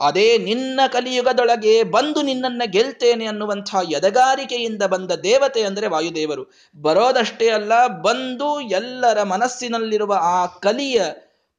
ಅದೇ 0.02 0.38
ನಿನ್ನ 0.38 0.80
ಕಲಿಯುಗದೊಳಗೆ 0.88 1.84
ಬಂದು 1.84 2.22
ನಿನ್ನನ್ನ 2.22 2.62
ಗೆಲ್ತೇನೆ 2.66 3.26
ಅನ್ನುವಂಥ 3.26 3.76
ಎದಗಾರಿಕೆಯಿಂದ 3.92 4.84
ಬಂದ 4.84 5.12
ದೇವತೆ 5.12 5.64
ಅಂದರೆ 5.64 5.88
ವಾಯುದೇವರು. 5.88 6.44
ಬರೋದಷ್ಟೇ 6.76 7.50
ಅಲ್ಲ, 7.50 7.88
ಬಂದು 7.88 8.62
ಎಲ್ಲರ 8.62 9.24
ಮನಸ್ಸಿನಲ್ಲಿರುವ 9.24 10.14
ಆ 10.14 10.46
ಕಲಿಯ 10.46 11.02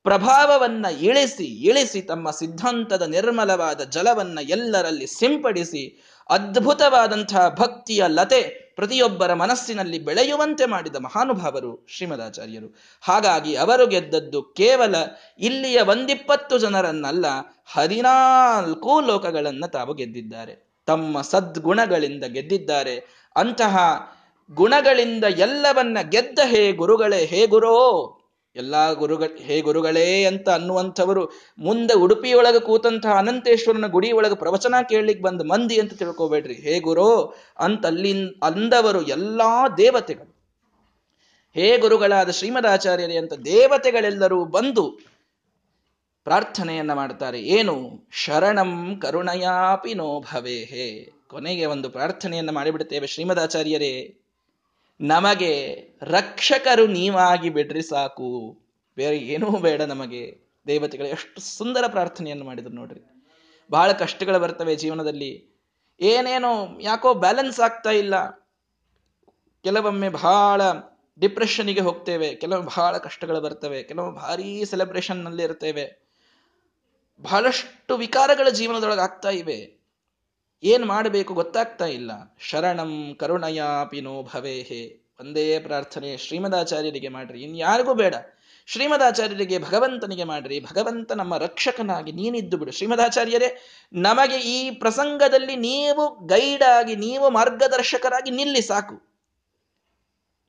ಪ್ರಭಾವವನ್ನ 0.04 0.86
ಇಳಿಸಿ 1.00 1.44
ಇಳಿಸಿ 1.44 2.02
ತಮ್ಮ 2.02 2.30
ಸಿದ್ಧಾಂತದ 2.30 3.02
ನಿರ್ಮಲವಾದ 3.02 3.80
ಜಲವನ್ನ 3.80 4.38
ಎಲ್ಲರಲ್ಲಿ 4.42 5.06
ಸಿಂಪಡಿಸಿ 5.06 5.98
ಅದ್ಭುತವಾದಂತಹ 6.30 7.48
ಭಕ್ತಿಯ 7.48 8.04
ಲತೆ 8.06 8.65
ಪ್ರತಿಯೊಬ್ಬರ 8.76 9.34
ಮನಸ್ಸಿನಲ್ಲಿ 9.34 9.98
ಬೆಳೆಯುವಂತೆ 9.98 10.66
ಮಾಡಿದ 10.66 10.96
ಮಹಾನುಭಾವರು 10.96 11.86
ಶ್ರೀಮದಾಚಾರ್ಯರು. 11.88 12.76
ಹಾಗಾಗಿ 13.00 13.54
ಅವರು 13.54 13.86
ಗೆದ್ದದ್ದು 13.86 14.42
ಕೇವಲ 14.42 14.94
ಇಲ್ಲಿಯ 15.38 15.80
ಒಂದಿಪ್ಪತ್ತು 15.80 16.58
ಜನರನ್ನಲ್ಲ, 16.58 17.26
ಹದಿನಾಲ್ಕು 17.72 19.00
ಲೋಕಗಳನ್ನ 19.00 19.66
ತಾವು 19.66 19.94
ಗೆದ್ದಿದ್ದಾರೆ. 19.94 20.76
ತಮ್ಮ 20.86 21.20
ಸದ್ಗುಣಗಳಿಂದ 21.20 22.24
ಗೆದ್ದಿದ್ದಾರೆ. 22.24 23.26
ಅಂತಹ 23.36 23.78
ಗುಣಗಳಿಂದ 24.54 25.24
ಎಲ್ಲವನ್ನ 25.24 25.98
ಗೆದ್ದ 26.00 26.38
ಹೇ 26.44 26.72
ಗುರುಗಳೇ, 26.72 27.24
ಹೇ 27.24 27.46
ಗುರೋ! 27.46 28.12
ಎಲ್ಲಾ 28.56 28.92
ಗುರುಗಳ, 28.92 29.26
ಹೇ 29.42 29.60
ಗುರುಗಳೇ 29.60 30.24
ಅಂತ 30.24 30.48
ಅನ್ನುವಂಥವರು 30.48 31.30
ಮುಂದೆ 31.58 31.94
ಉಡುಪಿಯೊಳಗೆ 31.94 32.60
ಕೂತಂತಹ 32.60 33.12
ಅನಂತೇಶ್ವರನ 33.18 33.86
ಗುಡಿ 33.86 34.12
ಒಳಗೆ 34.12 34.34
ಪ್ರವಚನ 34.34 34.74
ಕೇಳಲಿಕ್ಕೆ 34.88 35.24
ಬಂದ 35.24 35.42
ಮಂದಿ 35.42 35.80
ಅಂತ 35.80 35.94
ತಿಳ್ಕೊಬೇಡ್ರಿ. 35.94 36.54
ಹೇ 36.54 36.80
ಗುರು, 36.80 37.36
ಅಂತ 37.58 37.86
ಅಲ್ಲಿ 37.86 38.26
ಅಂದವರು 38.42 39.02
ಎಲ್ಲಾ 39.02 39.68
ದೇವತೆಗಳು. 39.68 40.36
ಹೇ 41.54 41.78
ಗುರುಗಳಾದ 41.78 42.30
ಶ್ರೀಮದಾಚಾರ್ಯರೇ 42.30 43.16
ಅಂತ 43.16 43.32
ದೇವತೆಗಳೆಲ್ಲರೂ 43.32 44.44
ಬಂದು 44.44 44.98
ಪ್ರಾರ್ಥನೆಯನ್ನ 46.24 46.92
ಮಾಡ್ತಾರೆ. 46.92 47.40
ಏನು? 47.40 47.90
ಶರಣಂ 48.10 48.98
ಕರುಣಯಾಪಿ 49.02 49.94
ನೋ 49.94 50.20
ಭವೇ 50.20 50.64
ಹೇ 50.64 51.12
ಕೊನೆಗೆ 51.26 51.66
ಒಂದು 51.66 51.90
ಪ್ರಾರ್ಥನೆಯನ್ನ 51.90 52.50
ಮಾಡಿಬಿಡ್ತೇವೆ 52.50 53.06
ಶ್ರೀಮದಾಚಾರ್ಯರೇ. 53.06 54.25
ನಮಗೆ 55.00 55.84
ರಕ್ಷಕರು 56.02 56.86
ನೀವಾಗಿ 56.86 57.50
ಬಿಡ್ರಿ 57.50 57.82
ಸಾಕು. 57.82 58.58
ಬೇರೆ 58.96 59.18
ಏನೂ 59.18 59.50
ಬೇಡ 59.50 59.82
ನಮಗೆ. 59.82 60.46
ದೇವತೆಗಳು, 60.66 61.06
ಎಷ್ಟು 61.06 61.40
ಸುಂದರ 61.40 61.84
ಪ್ರಾರ್ಥನೆಯನ್ನು 61.86 62.44
ಮಾಡಿದ್ರು 62.44 62.74
ನೋಡ್ರಿ. 62.74 63.00
ಬಹಳ 63.70 63.92
ಕಷ್ಟಗಳು 63.92 64.38
ಬರ್ತವೆ 64.38 64.76
ಜೀವನದಲ್ಲಿ. 64.76 65.56
ಏನೇನೋ 66.00 66.80
ಯಾಕೋ 66.80 67.14
ಬ್ಯಾಲೆನ್ಸ್ 67.14 67.60
ಆಗ್ತಾ 67.60 67.90
ಇಲ್ಲ. 67.90 68.30
ಕೆಲವೊಮ್ಮೆ 69.62 70.08
ಬಹಳ 70.08 70.60
ಡಿಪ್ರೆಷನ್ಗೆ 71.18 71.80
ಹೋಗ್ತೇವೆ. 71.80 72.34
ಕೆಲವೊಮ್ಮೆ 72.34 72.72
ಬಹಳ 72.76 72.98
ಕಷ್ಟಗಳು 72.98 73.40
ಬರ್ತವೆ. 73.40 73.82
ಕೆಲವೊಮ್ಮೆ 73.82 74.20
ಭಾರಿ 74.20 74.64
ಸೆಲೆಬ್ರೇಷನ್ನಲ್ಲಿ 74.64 75.42
ಇರ್ತೇವೆ 75.42 76.06
ಬಹಳಷ್ಟು 77.20 77.96
ವಿಕಾರಗಳ 77.96 78.48
ಜೀವನದೊಳಗೆ 78.48 79.00
ಆಗ್ತಾ 79.00 79.30
ಇವೆ. 79.30 79.75
ಏನ್ 80.62 80.84
ಮಾಡಬೇಕು 80.84 81.34
ಗೊತ್ತಾಗ್ತಾ 81.34 81.86
ಇಲ್ಲ. 81.86 82.36
ಶರಣಂ 82.38 83.14
ಕರುಣಯಾಪಿನೋ 83.14 84.22
ಭವೇಹೇ. 84.22 85.02
ಒಂದೇ 85.20 85.58
ಪ್ರಾರ್ಥನೆ 85.58 86.16
ಶ್ರೀಮದಾಚಾರ್ಯರಿಗೆ 86.16 87.08
ಮಾಡ್ರಿ. 87.08 87.42
ಇನ್ಯಾರಿಗೂ 87.42 87.94
ಬೇಡ. 87.94 88.14
ಶ್ರೀಮದಾಚಾರ್ಯರಿಗೆ 88.66 89.58
ಭಗವಂತನಿಗೆ 89.58 90.24
ಮಾಡ್ರಿ. 90.24 90.60
ಭಗವಂತ 90.60 91.12
ನಮ್ಮ 91.12 91.36
ರಕ್ಷಕನಾಗಿ 91.36 92.12
ನೀನಿದ್ದು 92.12 92.56
ಬಿಡು. 92.56 92.70
ಶ್ರೀಮದಾಚಾರ್ಯರೇ, 92.70 93.62
ನಮಗೆ 93.92 94.36
ಈ 94.38 94.70
ಪ್ರಸಂಗದಲ್ಲಿ 94.70 95.56
ನೀವು 95.56 96.26
ಗೈಡ್ 96.26 96.62
ಆಗಿ, 96.62 96.96
ನೀವು 96.96 97.30
ಮಾರ್ಗದರ್ಶಕರಾಗಿ 97.30 98.30
ನಿಲ್ಲಿ 98.30 98.62
ಸಾಕು. 98.62 99.16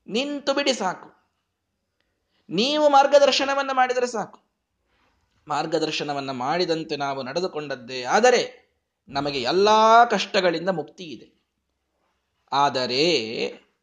ನಿಂತು 0.08 0.54
ಬಿಡಿ 0.54 0.74
ಸಾಕು. 0.74 1.18
ನೀವು 2.50 2.90
ಮಾರ್ಗದರ್ಶನವನ್ನ 2.90 3.72
ಮಾಡಿದರೆ 3.74 4.08
ಸಾಕು. 4.08 4.40
ಮಾರ್ಗದರ್ಶನವನ್ನ 5.48 6.32
ಮಾಡಿದಂತೆ 6.32 6.96
ನಾವು 6.96 7.24
ನಡೆದುಕೊಂಡದ್ದೇ. 7.24 8.04
ಆದರೆ 8.04 8.67
ನಮಗೆ 9.10 9.42
ಎಲ್ಲ 9.42 9.70
ಕಷ್ಟಗಳಿಂದ 10.10 10.70
ಮುಕ್ತಿ 10.70 11.04
ಇದೆ. 11.04 11.28
ಆದರೆ 12.52 13.04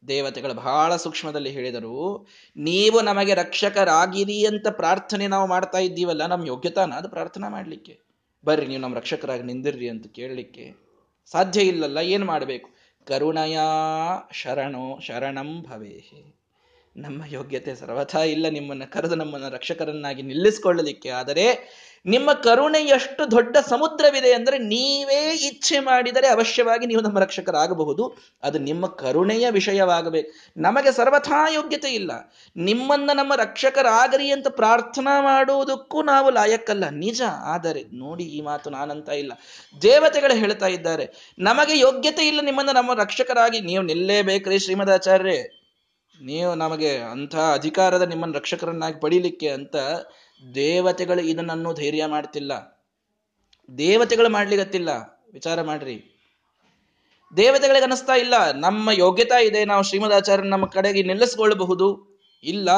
ದೇವತೆಗಳು 0.07 0.53
ಬಹಳ 0.53 0.95
ಸೂಕ್ಷ್ಮದಲ್ಲಿ 0.95 1.49
ಹೇಳಿದರು, 1.49 2.27
ನೀವು 2.57 3.01
ನಮಗೆ 3.01 3.33
ರಕ್ಷಕರಾಗಿರಿ 3.33 4.45
ಅಂತ 4.45 4.67
ಪ್ರಾರ್ಥನೆ 4.69 5.27
ನಾವು 5.27 5.47
ಮಾಡ್ತಾ 5.47 5.77
ಇದ್ದೀವಲ್ಲ, 5.77 6.25
ನಮ್ಮ 6.25 6.45
ಯೋಗ್ಯತಾನ 6.45 6.93
ಅದು 6.93 7.09
ಪ್ರಾರ್ಥನಾ 7.09 7.49
ಮಾಡಲಿಕ್ಕೆ. 7.49 7.95
ಬರ್ರಿ, 8.45 8.67
ನೀವು 8.67 8.81
ನಮ್ಮ 8.81 8.95
ರಕ್ಷಕರಾಗಿ 8.95 9.43
ನಿಂದಿರ್ರಿ 9.43 9.89
ಅಂತ 9.89 10.07
ಕೇಳಲಿಕ್ಕೆ 10.07 10.65
ಸಾಧ್ಯ 11.31 11.61
ಇಲ್ಲಲ್ಲ, 11.61 11.97
ಏನು 11.97 12.25
ಮಾಡಬೇಕು? 12.25 12.69
ಕರುಣಯಾ 13.07 13.67
ಶರಣೋ 14.31 14.99
ಶರಣಂ 14.99 15.61
ಭವೇಹೆ. 15.61 16.44
ನಮ್ಮ 16.95 17.23
ಯೋಗ್ಯತೆ 17.27 17.75
ಸರ್ವಥಾ 17.75 18.19
ಇಲ್ಲ 18.19 18.45
ನಿಮ್ಮನ್ನು 18.49 18.91
ಕರೆದು 18.91 19.15
ನಮ್ಮನ್ನು 19.15 19.49
ರಕ್ಷಕರನ್ನಾಗಿ 19.49 20.21
ನಿಲ್ಲಿಸಿಕೊಳ್ಳಲಿಕ್ಕೆ. 20.21 21.09
ಆದರೆ 21.09 21.45
ನಿಮ್ಮ 22.05 22.33
ಕರುಣೆ 22.33 22.79
ಎಷ್ಟು 22.79 23.31
ದೊಡ್ಡ 23.31 23.57
ಸಮುದ್ರವಿದೆ 23.57 24.33
ಅಂದರೆ 24.33 24.57
ನೀವೇ 24.57 25.35
ಇಚ್ಛೆ 25.35 25.79
ಮಾಡಿದರೆ 25.79 26.27
ಅವಶ್ಯವಾಗಿ 26.27 26.85
ನೀವು 26.85 27.01
ನಮ್ಮ 27.01 27.19
ರಕ್ಷಕರಾಗಬಹುದು. 27.19 28.17
ಅದು 28.43 28.59
ನಿಮ್ಮ 28.59 28.87
ಕರುಣೆಯ 28.87 29.49
ವಿಷಯವಾಗಬೇಕು 29.49 30.31
ನಮಗೆ 30.57 30.91
ಸರ್ವಥಾ 30.91 31.49
ಯೋಗ್ಯತೆ 31.53 31.89
ಇಲ್ಲ. 31.89 32.11
ನಿಮ್ಮನ್ನ 32.57 33.09
ನಮ್ಮ 33.13 33.35
ರಕ್ಷಕರಾಗರಿ 33.35 34.31
ಅಂತ 34.31 34.47
ಪ್ರಾರ್ಥನಾ 34.47 35.21
ಮಾಡುವುದಕ್ಕೂ 35.21 36.03
ನಾವು 36.03 36.29
ಲಾಯಕ್ಕಲ್ಲ. 36.29 36.89
ನಿಜ. 36.89 37.21
ಆದರೆ 37.43 37.83
ನೋಡಿ 37.93 38.23
ಈ 38.23 38.41
ಮಾತು 38.41 38.69
ನಾನಂತ 38.69 39.09
ಇಲ್ಲ. 39.09 39.33
ದೇವತೆಗಳು 39.81 40.35
ಹೇಳ್ತಾ 40.35 40.67
ಇದ್ದಾರೆ. 40.67 41.33
ನಮಗೆ 41.39 41.79
ಯೋಗ್ಯತೆ 41.79 42.27
ಇಲ್ಲ 42.27 42.41
ನಿಮ್ಮನ್ನ 42.41 42.69
ನಮ್ಮ 42.71 42.93
ರಕ್ಷಕರಾಗಿ. 42.93 43.59
ನೀವು 43.59 43.83
ನಿಲ್ಲೇಬೇಕ್ರಿ 43.83 44.59
ಶ್ರೀಮದಾಚಾರ್ಯ 44.59 45.64
ನೀವು 46.21 46.55
ನಮಗೆ 46.55 46.97
ಅಂಥ 46.97 47.35
ಅಧಿಕಾರದ 47.35 48.01
ನಿಮ್ಮನ್ನು 48.01 48.37
ರಕ್ಷಕರನ್ನಾಗಿ 48.37 48.99
ಪಡೀಲಿಕ್ಕೆ 48.99 49.49
ಅಂತ 49.49 49.75
ದೇವತೆಗಳು 50.55 51.21
ಇದನ್ನನ್ನು 51.21 51.73
ಧೈರ್ಯ 51.73 52.05
ಮಾಡ್ತಿಲ್ಲ. 52.05 52.75
ದೇವತೆಗಳು 53.77 54.29
ಮಾಡ್ಲಿಗತ್ತಿಲ್ಲ 54.29 54.89
ವಿಚಾರ 55.33 55.61
ಮಾಡ್ರಿ. 55.61 56.11
ದೇವತೆಗಳಿಗೆ 57.37 57.85
ಅನಿಸ್ತಾ 57.85 58.13
ಇಲ್ಲ. 58.13 58.51
ನಮ್ಮ 58.51 58.89
ಯೋಗ್ಯತಾ 58.91 59.37
ಇದೆ. 59.39 59.65
ನಾವು 59.65 59.83
ಶ್ರೀಮದಾಚಾರ್ಯ 59.83 60.43
ನಮ್ಮ 60.43 60.65
ಕಡೆಗೆ 60.65 61.03
ನಿಲ್ಲಿಸ್ಕೊಳ್ಬಹುದು. 61.03 62.19
ಇಲ್ಲ. 62.43 62.69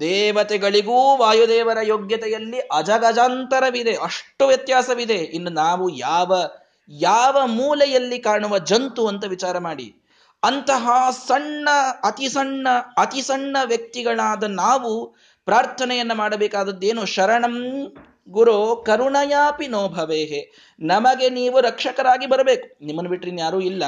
ದೇವತೆಗಳಿಗೂ 0.00 1.16
ವಾಯುದೇವರ 1.16 1.78
ಯೋಗ್ಯತೆಯಲ್ಲಿ 1.82 2.60
ಅಜಗಜಾಂತರವಿದೆ. 2.60 3.96
ಅಷ್ಟು 3.96 4.46
ವ್ಯತ್ಯಾಸವಿದೆ. 4.46 5.14
ಇನ್ನು 5.14 5.50
ನಾವು 5.50 5.88
ಯಾವ 5.88 6.50
ಯಾವ 6.88 7.36
ಮೂಲೆಯಲ್ಲಿ 7.46 8.18
ಕಾಣುವ 8.18 8.58
ಜಂತು 8.58 9.06
ಅಂತ 9.06 9.24
ವಿಚಾರ 9.24 9.58
ಮಾಡಿ. 9.58 9.97
ಅಂತಹ 10.42 10.88
ಸಣ್ಣ, 11.26 11.68
ಅತಿ 12.04 12.28
ಸಣ್ಣ 12.28 12.68
ಅತಿ 12.98 13.22
ಸಣ್ಣ 13.22 13.56
ವ್ಯಕ್ತಿಗಳಾದ 13.64 14.44
ನಾವು 14.44 15.16
ಪ್ರಾರ್ಥನೆಯನ್ನು 15.44 16.14
ಮಾಡಬೇಕಾದದ್ದೇನು? 16.14 17.04
ಶರಣಂ 17.04 17.86
ಗುರು 18.30 18.84
ಕರುಣಯಾಪಿ 18.86 19.68
ನೋಭವೇಹೆ 19.68 20.74
ನಮಗೆ 20.80 21.30
ನೀವು 21.30 21.60
ರಕ್ಷಕರಾಗಿ 21.60 22.26
ಬರಬೇಕು. 22.26 22.84
ನಿಮ್ಮನ್ನು 22.84 23.10
ಬಿಟ್ಟರೆ 23.10 23.36
ಯಾರೂ 23.38 23.60
ಇಲ್ಲ. 23.60 23.82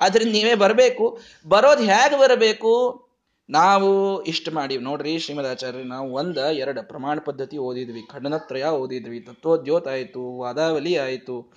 ಆದ್ರಿಂದ 0.00 0.32
ನೀವೇ 0.32 0.54
ಬರಬೇಕು. 0.54 1.20
ಬರೋದು 1.48 1.82
ಹೇಗೆ 1.82 2.18
ಬರಬೇಕು? 2.18 3.04
ನಾವು 3.50 4.22
ಇಷ್ಟು 4.22 4.50
ಮಾಡಿ. 4.50 4.78
ನೋಡ್ರಿ 4.78 5.18
ಶ್ರೀಮದಾಚಾರ್ಯ, 5.18 5.82
ನಾವು 5.82 6.12
ಒಂದ, 6.12 6.38
ಎರಡು 6.38 6.88
ಪ್ರಮಾಣ 6.88 7.18
ಪದ್ಧತಿ 7.24 7.58
ಓದಿದ್ವಿ. 7.58 8.02
ಖಂಡನತ್ರಯ 8.12 8.64
ಓದಿದ್ವಿ. 8.64 9.20
ತತ್ವೋದ್ಯೋತ 9.20 9.88
ಆಯಿತು, 9.88 10.38
ವಾದಾವಲಿ 10.38 10.96
ಆಯ್ತು. 10.96 11.52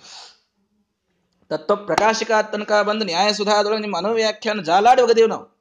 ತತ್ವ 1.48 1.76
ಪ್ರಕಾಶಿಕ 1.76 2.30
ತನಕ 2.52 2.72
ಬಂದು 2.72 3.04
ನ್ಯಾಯ 3.04 3.32
ಸುಧಾದೊಳಗೆ 3.32 3.80
ನಿಮ್ಮ 3.80 3.96
ಅನುವ್ಯಾಖ್ಯಾನ 3.96 4.60
ಜಾಲಾಡಿ 4.60 5.02
ಹೋಗದೇವು 5.02 5.28
ನಾವು. 5.28 5.56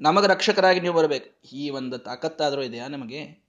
ನಮಗೆ 0.00 0.26
ರಕ್ಷಕರಾಗಿ 0.26 0.80
ನೀವು 0.80 0.94
ಬರಬೇಕು. 0.94 1.48
ಈ 1.52 1.70
ಒಂದು 1.70 1.98
ತಾಕತ್ತಾದರೂ 1.98 2.62
ಇದೆಯಾ 2.62 2.88
ನಮಗೆ? 2.88 3.44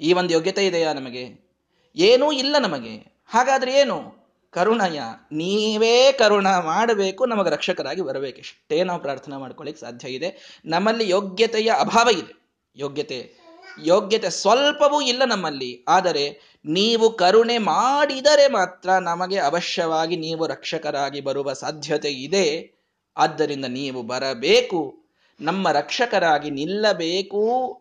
ಈ 0.00 0.12
ಒಂದು 0.12 0.34
ಯೋಗ್ಯತೆ 0.34 0.66
ಇದೆಯಾ 0.66 0.92
ನಮಗೆ? 0.92 1.50
ಏನೂ 1.96 2.32
ಇಲ್ಲ 2.32 2.56
ನಮಗೆ. 2.60 3.22
ಹಾಗಾದ್ರೆ 3.26 3.74
ಏನು? 3.74 4.20
ಕರುಣಯ. 4.50 5.00
ನೀವೇ 5.32 6.12
ಕರುಣ 6.12 6.46
ಮಾಡಬೇಕು, 6.58 7.26
ನಮಗೆ 7.26 7.50
ರಕ್ಷಕರಾಗಿ 7.50 8.00
ಬರಬೇಕು. 8.00 8.38
ಇಷ್ಟೇ 8.38 8.84
ನಾವು 8.84 9.00
ಪ್ರಾರ್ಥನೆ 9.00 9.36
ಮಾಡ್ಕೊಳ್ಳಿಕ್ಕೆ 9.36 9.86
ಸಾಧ್ಯ 9.86 10.08
ಇದೆ. 10.08 10.60
ನಮ್ಮಲ್ಲಿ 10.64 11.10
ಯೋಗ್ಯತೆಯ 11.10 11.72
ಅಭಾವ 11.80 12.08
ಇದೆ. 12.12 12.40
ಯೋಗ್ಯತೆ 12.76 13.39
ಯೋಗ್ಯತೆ 13.86 14.30
ಸ್ವಲ್ಪವೂ 14.30 15.00
ಇಲ್ಲ 15.00 15.22
ನಮ್ಮಲ್ಲಿ. 15.24 15.84
ಆದರೆ 15.88 16.40
ನೀವು 16.64 17.12
ಕರುಣೆ 17.12 17.58
ಮಾಡಿದರೆ 17.58 18.48
ಮಾತ್ರ 18.48 18.90
ನಮಗೆ 18.90 19.38
ಅವಶ್ಯವಾಗಿ 19.38 20.16
ನೀವು 20.16 20.46
ರಕ್ಷಕರಾಗಿ 20.46 21.20
ಬರುವ 21.20 21.52
ಸಾಧ್ಯತೆ 21.52 22.08
ಇದೆ. 22.08 22.78
ಆದ್ದರಿಂದ 23.16 23.64
ನೀವು 23.64 24.02
ಬರಬೇಕು. 24.02 25.04
ನಮ್ಮ 25.40 25.70
ರಕ್ಷಕರಾಗಿ 25.70 26.50
ನಿಲ್ಲಬೇಕು. 26.50 27.76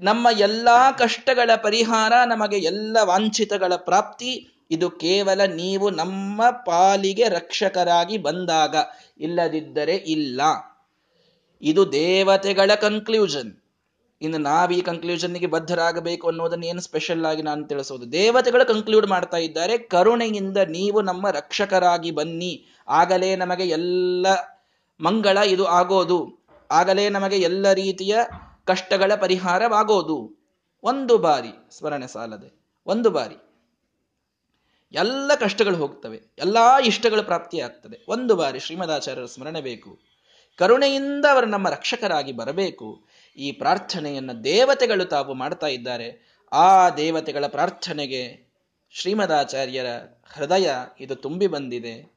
ನಮ್ಮ 0.00 0.28
ಎಲ್ಲ 0.38 0.68
ಕಷ್ಟಗಳ 0.98 1.50
ಪರಿಹಾರ, 1.56 2.12
ನಮಗೆ 2.26 2.56
ಎಲ್ಲ 2.56 2.96
ವಾಂಛಿತಗಳ 3.02 3.72
ಪ್ರಾಪ್ತಿ, 3.76 4.48
ಇದು 4.70 4.90
ಕೇವಲ 4.90 5.44
ನೀವು 5.44 5.90
ನಮ್ಮ 5.90 6.50
ಪಾಲಿಗೆ 6.50 7.28
ರಕ್ಷಕರಾಗಿ 7.28 8.18
ಬಂದಾಗ 8.18 8.76
ಇಲ್ಲದಿದ್ದರೆ 9.20 9.94
ಇಲ್ಲ. 9.94 10.40
ಇದು 11.62 11.92
ದೇವತೆಗಳ 11.92 12.70
ಕನ್ಕ್ಲೂಷನ್ 12.74 13.63
ಇನ್ನು 14.24 14.38
ನಾವು 14.38 14.70
ಈ 14.70 14.80
ಕನ್ಕ್ಲೂಷನ್ಗೆ 14.80 15.46
ಬದ್ಧರಾಗಬೇಕು 15.46 16.24
ಅನ್ನೋದನ್ನ 16.28 16.64
ಏನು 16.64 16.80
ಸ್ಪೆಷಲ್ 16.80 17.24
ಆಗಿ 17.24 17.42
ನಾನು 17.42 17.62
ತಿಳಿಸೋದು. 17.66 18.04
ದೇವತೆಗಳು 18.12 18.64
ಕನ್ಕ್ಲೂಡ್ 18.66 19.06
ಮಾಡ್ತಾ 19.06 19.36
ಇದ್ದಾರೆ, 19.36 19.74
ಕರುಣೆಯಿಂದ 19.94 20.58
ನೀವು 20.68 21.00
ನಮ್ಮ 21.00 21.30
ರಕ್ಷಕರಾಗಿ 21.30 22.10
ಬನ್ನಿ. 22.10 22.52
ಆಗಲೇ 22.88 23.30
ನಮಗೆ 23.36 23.66
ಎಲ್ಲ 23.68 24.26
ಮಂಗಳ 25.00 25.38
ಇದು 25.46 25.64
ಆಗೋದು. 25.78 26.18
ಆಗಲೇ 26.70 27.06
ನಮಗೆ 27.08 27.38
ಎಲ್ಲ 27.40 27.72
ರೀತಿಯ 27.72 28.14
ಕಷ್ಟಗಳ 28.64 29.12
ಪರಿಹಾರವಾಗೋದು. 29.14 30.18
ಒಂದು 30.82 31.14
ಬಾರಿ, 31.18 31.52
ಸ್ಮರಣೆ 31.78 32.06
ಸಾಲದೆ, 32.06 32.48
ಒಂದು 32.86 33.10
ಬಾರಿ. 33.10 33.36
ಎಲ್ಲ 34.94 35.30
ಕಷ್ಟಗಳು 35.40 35.76
ಹೋಗ್ತವೆ, 35.76 36.18
ಎಲ್ಲಾ 36.38 36.64
ಇಷ್ಟಗಳು 36.80 37.22
ಪ್ರಾಪ್ತಿಯಾಗ್ತದೆ. 37.22 37.96
ಒಂದು 38.08 38.32
ಬಾರಿ 38.36 38.58
ಶ್ರೀಮದಾಚಾರ್ಯರ 38.60 39.26
ಸ್ಮರಣೆ 39.26 39.60
ಬೇಕು. 39.60 39.90
ಕರುಣೆಯಿಂದ 40.58 41.24
ಅವರು 41.32 41.46
ನಮ್ಮ 41.46 41.66
ರಕ್ಷಕರಾಗಿ 41.68 42.32
ಬರಬೇಕು. 42.32 42.88
ಈ 43.36 43.52
ಪ್ರಾರ್ಥನೆಯನ್ನು 43.52 44.44
ದೇವತೆಗಳು 44.44 45.04
ತಾವು 45.04 45.34
ಮಾಡ್ತಾ 45.34 45.66
ಇದ್ದಾರೆ. 45.66 46.36
ಆ 46.52 46.90
ದೇವತೆಗಳ 46.90 47.46
ಪ್ರಾರ್ಥನೆಗೆ 47.46 48.54
ಶ್ರೀಮದಾಚಾರ್ಯರ 48.90 49.86
ಹೃದಯ 50.32 50.70
ಇದು 51.00 51.16
ತುಂಬಿ 51.16 51.46
ಬಂದಿದೆ. 51.46 52.14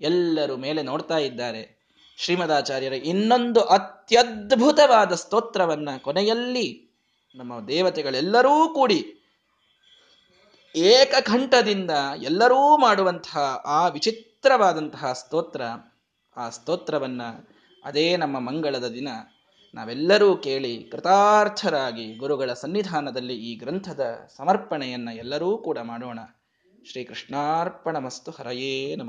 ಎಲ್ಲರೂ 0.00 0.56
ಮೇಲೆ 0.56 0.82
ನೋಡ್ತಾ 0.82 1.18
ಇದ್ದಾರೆ. 1.18 1.84
ಶ್ರೀಮದಾಚಾರ್ಯರ 2.18 2.92
ಇನ್ನೊಂದು 2.92 3.60
ಅತ್ಯದ್ಭುತವಾದ 3.60 5.14
ಸ್ತೋತ್ರವನ್ನ 5.14 5.88
ಕೊನೆಯಲ್ಲಿ 6.02 6.90
ನಮ್ಮ 7.34 7.68
ದೇವತೆಗಳೆಲ್ಲರೂ 7.68 8.74
ಕೂಡಿ 8.74 9.20
ಏಕಕಂಠದಿಂದ 10.76 11.90
ಎಲ್ಲರೂ 12.22 12.78
ಮಾಡುವಂತಹ 12.78 13.38
ಆ 13.64 13.88
ವಿಚಿತ್ರವಾದಂತಹ 13.88 15.12
ಸ್ತೋತ್ರ, 15.12 15.62
ಆ 16.36 16.50
ಸ್ತೋತ್ರವನ್ನ 16.50 17.22
ಅದೇ 17.84 18.16
ನಮ್ಮ 18.16 18.38
ಮಂಗಳದ 18.38 18.88
ದಿನ 18.88 19.08
ನಾವೆಲ್ಲರೂ 19.74 20.36
ಕೇಳಿ 20.36 20.84
ಕೃತಾರ್ಥರಾಗಿ 20.92 22.14
ಗುರುಗಳ 22.14 22.52
ಸನ್ನಿಧಾನದಲ್ಲಿ 22.52 23.34
ಈ 23.34 23.56
ಗ್ರಂಥದ 23.56 24.28
ಸಮರ್ಪಣೆಯನ್ನು 24.36 25.16
ಎಲ್ಲರೂ 25.16 25.58
ಕೂಡ 25.58 25.78
ಮಾಡೋಣ. 25.78 26.18
ಶ್ರೀಕೃಷ್ಣಾರ್ಪಣ 26.90 27.98
ಮಸ್ತು 27.98 28.30
ಹರಯೇ 28.30 28.96
ನಮ. 28.96 29.02